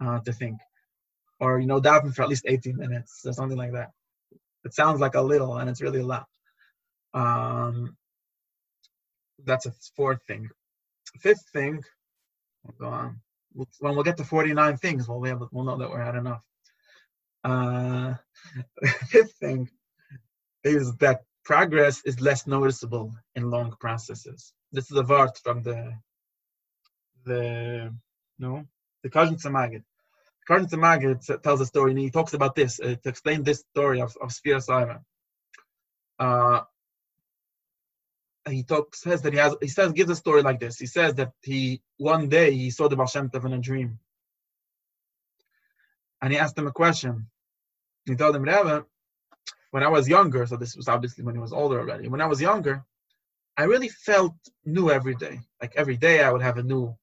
[0.01, 0.59] uh, to think.
[1.41, 3.91] Or, you know, daven for at least 18 minutes or something like that.
[4.65, 6.27] It sounds like a little, and it's really a lot.
[7.13, 7.97] Um,
[9.45, 10.49] that's a fourth thing
[11.19, 11.83] fifth thing,
[12.65, 13.21] we'll go on.
[13.53, 16.43] When we'll get to 49 things, we'll, be able, we'll know that we're at enough.
[17.45, 18.15] Uh,
[19.09, 19.69] fifth thing
[20.65, 24.53] is that progress is less noticeable in long processes.
[24.73, 25.95] This is a vart from the
[27.25, 27.95] the
[28.39, 28.65] no
[29.03, 29.85] the Kozhnitzer Maggid.
[30.49, 34.01] Kozhnitzer Maggid tells a story and he talks about this uh, to explain this story
[34.01, 35.03] of, of Sfiras Omer.
[36.19, 36.63] Uh,
[38.49, 40.79] he talks says that he has he says gives a story like this.
[40.79, 43.99] He says that he one day he saw the Baal Shem Tov in a dream.
[46.21, 47.27] And he asked him a question.
[48.07, 48.85] He told him, Rebbe,
[49.71, 52.09] when I was younger, so this was obviously when he was older already.
[52.09, 52.85] When I was younger,
[53.57, 54.35] I really felt
[54.65, 55.41] new every day.
[55.61, 56.97] Like every day I would have a new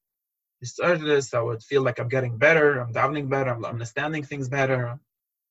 [0.62, 5.00] this, I would feel like I'm getting better, I'm davening better, I'm understanding things better.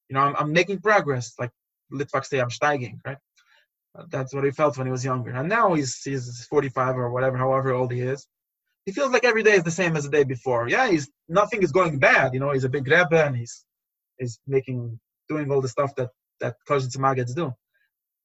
[0.08, 1.34] You know, I'm, I'm making progress.
[1.38, 1.50] Like
[1.92, 3.18] Litvak say, I'm steiging, right?
[4.08, 5.30] That's what he felt when he was younger.
[5.30, 8.26] And now he's he's 45 or whatever, however old he is.
[8.86, 10.68] He feels like every day is the same as the day before.
[10.68, 12.32] Yeah, he's nothing is going bad.
[12.34, 13.64] You know, he's a big rebbe and he's
[14.18, 16.10] he's making doing all the stuff that
[16.40, 17.52] that Koshitz Magets do.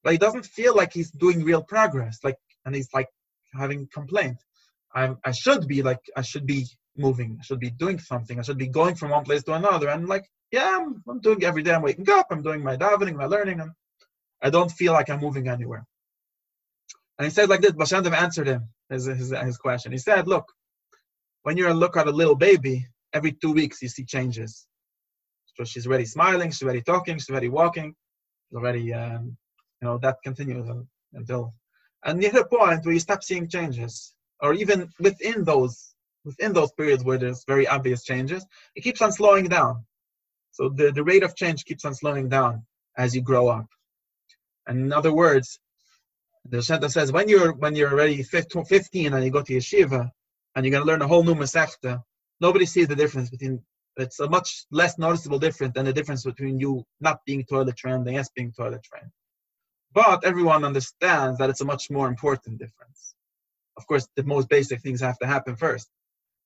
[0.02, 2.20] But he doesn't feel like he's doing real progress.
[2.22, 3.08] Like, and he's like
[3.52, 4.38] having complaint.
[4.94, 7.38] I'm I should be like I should be moving.
[7.40, 8.38] I should be doing something.
[8.38, 9.88] I should be going from one place to another.
[9.88, 11.74] And like, yeah, I'm, I'm doing every day.
[11.74, 12.28] I'm waking up.
[12.30, 13.60] I'm doing my davening, my learning.
[14.42, 15.86] I don't feel like I'm moving anywhere.
[17.18, 19.92] And he said like this, Baal answered him his, his, his question.
[19.92, 20.52] He said, look,
[21.42, 24.66] when you look at a little baby, every two weeks you see changes.
[25.54, 27.94] So she's already smiling, she's already talking, she's already walking,
[28.48, 29.36] she's already, um,
[29.80, 30.68] you know, that continues
[31.14, 31.54] until,
[32.04, 35.94] and you hit a point where you stop seeing changes, or even within those,
[36.26, 39.84] within those periods where there's very obvious changes, it keeps on slowing down.
[40.50, 42.66] So the, the rate of change keeps on slowing down
[42.98, 43.66] as you grow up.
[44.66, 45.58] And in other words,
[46.48, 50.10] the Shanta says when you're when you're already 15 and you go to yeshiva
[50.54, 52.02] and you're going to learn a whole new masechta,
[52.40, 53.62] nobody sees the difference between.
[53.98, 58.06] It's a much less noticeable difference than the difference between you not being toilet trained
[58.06, 59.10] and yes being toilet trained.
[59.94, 63.14] But everyone understands that it's a much more important difference.
[63.78, 65.88] Of course, the most basic things have to happen first.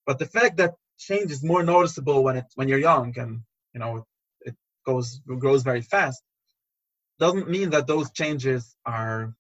[0.06, 3.40] But the fact that change is more noticeable when it's when you're young and
[3.74, 4.06] you know
[4.42, 4.54] it
[4.86, 6.22] goes grows very fast
[7.20, 9.34] doesn't mean that those changes are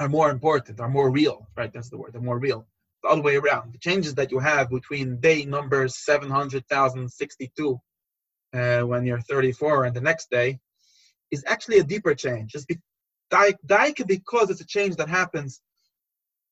[0.00, 1.72] are more important, are more real, right?
[1.72, 2.66] That's the word, they're more real.
[3.04, 3.72] The other way around.
[3.72, 7.80] The changes that you have between day number 700,062
[8.52, 10.58] uh, when you're 34 and the next day
[11.30, 12.52] is actually a deeper change.
[12.52, 12.78] Just be,
[13.30, 15.60] because it's a change that happens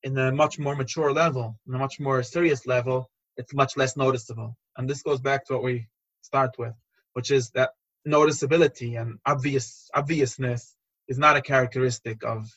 [0.05, 3.97] in a much more mature level, in a much more serious level, it's much less
[3.97, 4.57] noticeable.
[4.77, 5.89] And this goes back to what we
[6.23, 6.75] start with.
[7.15, 7.71] which is that
[8.07, 10.75] noticeability and obvious obviousness
[11.09, 12.51] is not a characteristic of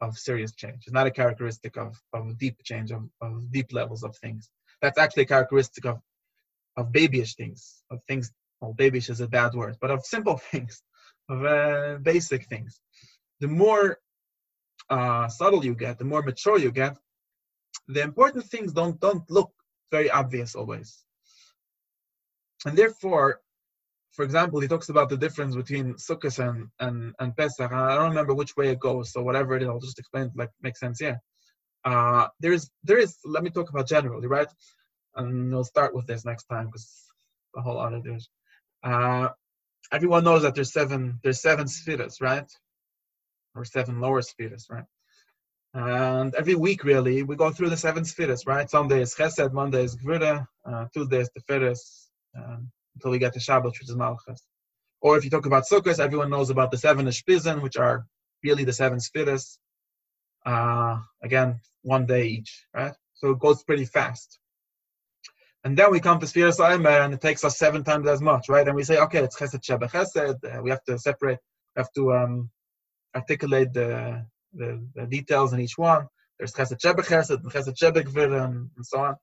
[0.00, 0.84] of serious change.
[0.86, 4.48] It's not a characteristic of, of deep change, of, of deep levels of things.
[4.80, 6.00] That's actually a characteristic of
[6.76, 8.30] of babyish things, of things.
[8.60, 10.82] Well, babyish is a bad word, but of simple things,
[11.28, 12.80] of uh, basic things.
[13.40, 13.98] The more
[14.88, 16.96] uh, subtle you get, the more mature you get,
[17.88, 19.52] the important things don't don't look
[19.90, 21.04] very obvious always.
[22.66, 23.40] And therefore,
[24.12, 27.70] for example, he talks about the difference between Sukkot and, and, and Pesach.
[27.70, 30.32] I don't remember which way it goes, so whatever it is, I'll just explain it
[30.34, 31.20] like makes sense here.
[31.84, 34.48] Uh, there's there is let me talk about generally, right?
[35.14, 36.88] And we'll start with this next time because
[37.54, 38.28] the whole other there's
[38.82, 39.28] uh,
[39.92, 42.50] everyone knows that there's seven there's seven spheres, right?
[43.54, 44.84] Or seven lower spheres, right?
[45.74, 48.68] And every week, really, we go through the seven spheres, right?
[48.68, 53.38] Sunday is Chesed, Monday is Gvura, uh, Tuesday is Tiferes, um, until we get to
[53.38, 54.42] Shabbat, which is Malchus.
[55.00, 58.06] Or if you talk about Sukkot, everyone knows about the seven Ushpizin, which are
[58.42, 59.58] really the seven spheres.
[60.44, 62.94] Uh, again, one day each, right?
[63.14, 64.40] So it goes pretty fast.
[65.64, 68.48] And then we come to Sfiras Omer, and it takes us seven times as much,
[68.48, 68.66] right?
[68.66, 70.38] And we say, okay, it's Chesed Sheba Chesed.
[70.44, 71.38] Uh, we have to separate,
[71.76, 72.50] we have to um,
[73.14, 74.24] articulate the,
[74.54, 76.06] the, the, details in each one.
[76.38, 79.16] There's Chesed Sheba Chesed, and Chesed Sheba and, and so on.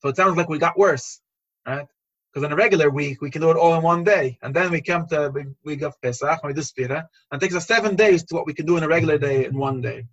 [0.00, 1.20] So it sounds like we got worse,
[1.66, 1.86] right?
[2.34, 4.38] Because in a regular week, we can do it all in one day.
[4.42, 7.66] And then we come to we, we of Pesach, we do Spira, and takes us
[7.66, 10.06] seven days to what we can do in a regular day in one day.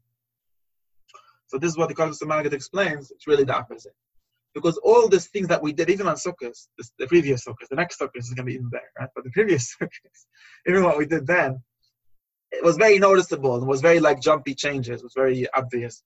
[1.47, 3.09] So this is what the Maggid explains.
[3.09, 3.93] It's really the opposite.
[4.53, 6.55] Because all these things that we did, even on Sukkot,
[6.99, 9.09] the previous Sukkot, the next Sukkot is going to be even better, right?
[9.15, 9.89] But the previous Sukkot,
[10.67, 11.63] even what we did then,
[12.51, 16.03] it was very noticeable and was very like jumpy changes, it was very obvious.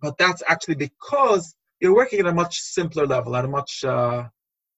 [0.00, 4.28] But that's actually because you're working at a much simpler level, at a much uh,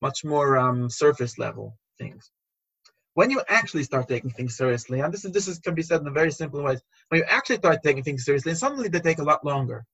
[0.02, 2.30] much more um, surface level things.
[3.14, 6.00] When you actually start taking things seriously, and this is this is can be said
[6.00, 6.76] in a very simple way,
[7.08, 9.84] when you actually start taking things seriously, suddenly they take a lot longer.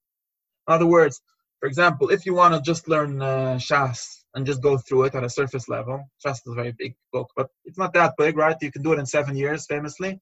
[0.67, 1.21] In other words,
[1.61, 4.01] for example, if you want to just learn uh, Shas
[4.35, 7.29] and just go through it at a surface level, Shas is a very big book,
[7.37, 8.57] but it's not that big, right?
[8.63, 10.21] You can do it in seven years, famously.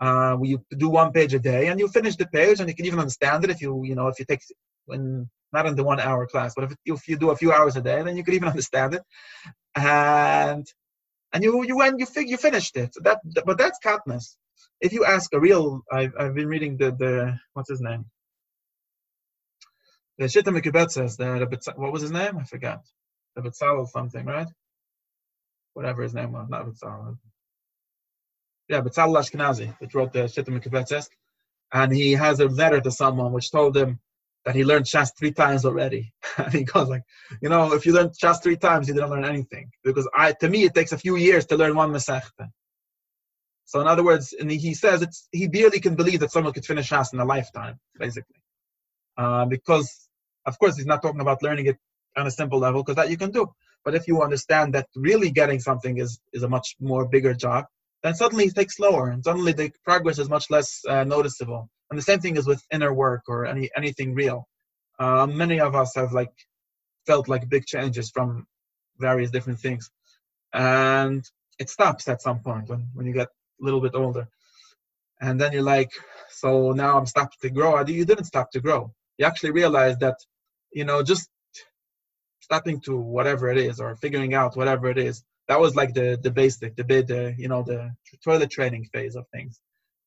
[0.00, 2.86] Uh, you do one page a day, and you finish the page, and you can
[2.86, 4.42] even understand it if you, you know, if you take
[4.86, 5.28] when mm.
[5.52, 7.80] not in the one hour class, but if, if you do a few hours a
[7.80, 9.02] day, then you could even understand it.
[9.74, 10.66] And
[11.32, 12.92] and you you went you fig, you finished it.
[13.02, 14.36] That but that's katnas.
[14.80, 18.04] If you ask a real, I've I've been reading the the what's his name.
[20.18, 22.36] The Shita Mikubet says that what was his name?
[22.38, 22.82] I forgot.
[23.34, 24.46] The Betzalel something, right?
[25.72, 27.16] Whatever his name was, not Betzalel.
[28.68, 31.08] Yeah, Betzalel Ashkenazi, that wrote the Shita Mikubet
[31.72, 33.98] and he has a letter to someone which told him
[34.44, 36.12] that he learned Shas three times already.
[36.36, 37.02] and he goes like,
[37.40, 39.70] you know, if you learn Shas three times, you didn't learn anything.
[39.84, 42.48] Because I, to me, it takes a few years to learn one Masechta.
[43.64, 46.66] So in other words, and he says it's he barely can believe that someone could
[46.66, 48.42] finish Shas in a lifetime, basically.
[49.16, 50.08] Uh, because,
[50.46, 51.78] of course, he's not talking about learning it
[52.16, 53.50] on a simple level, because that you can do.
[53.84, 57.64] But if you understand that really getting something is, is a much more bigger job,
[58.02, 61.70] then suddenly it takes slower, and suddenly the progress is much less uh, noticeable.
[61.92, 64.48] And the same thing is with inner work or any anything real.
[64.98, 66.32] Uh, many of us have like
[67.06, 68.46] felt like big changes from
[68.98, 69.90] various different things,
[70.54, 71.22] and
[71.58, 74.26] it stops at some point when when you get a little bit older,
[75.20, 75.90] and then you're like,
[76.30, 77.78] so now I'm stopped to grow.
[77.84, 78.94] You didn't stop to grow.
[79.18, 80.16] You actually realize that,
[80.72, 81.28] you know, just
[82.40, 86.18] stopping to whatever it is or figuring out whatever it is that was like the
[86.22, 87.80] the basic the bit the you know the
[88.24, 89.60] toilet training phase of things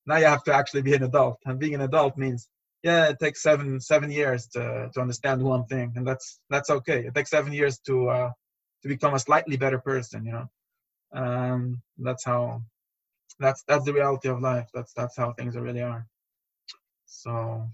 [0.06, 2.48] now you have to actually be an adult and being an adult means
[2.84, 7.06] yeah it takes seven seven years to to understand one thing and that's that's okay.
[7.08, 8.32] It takes seven years to uh
[8.84, 10.48] to become a slightly better person you know?
[11.14, 12.62] Um that's how
[13.40, 14.70] that's that's the reality of life.
[14.74, 16.08] That's that's how things really are.
[17.06, 17.68] So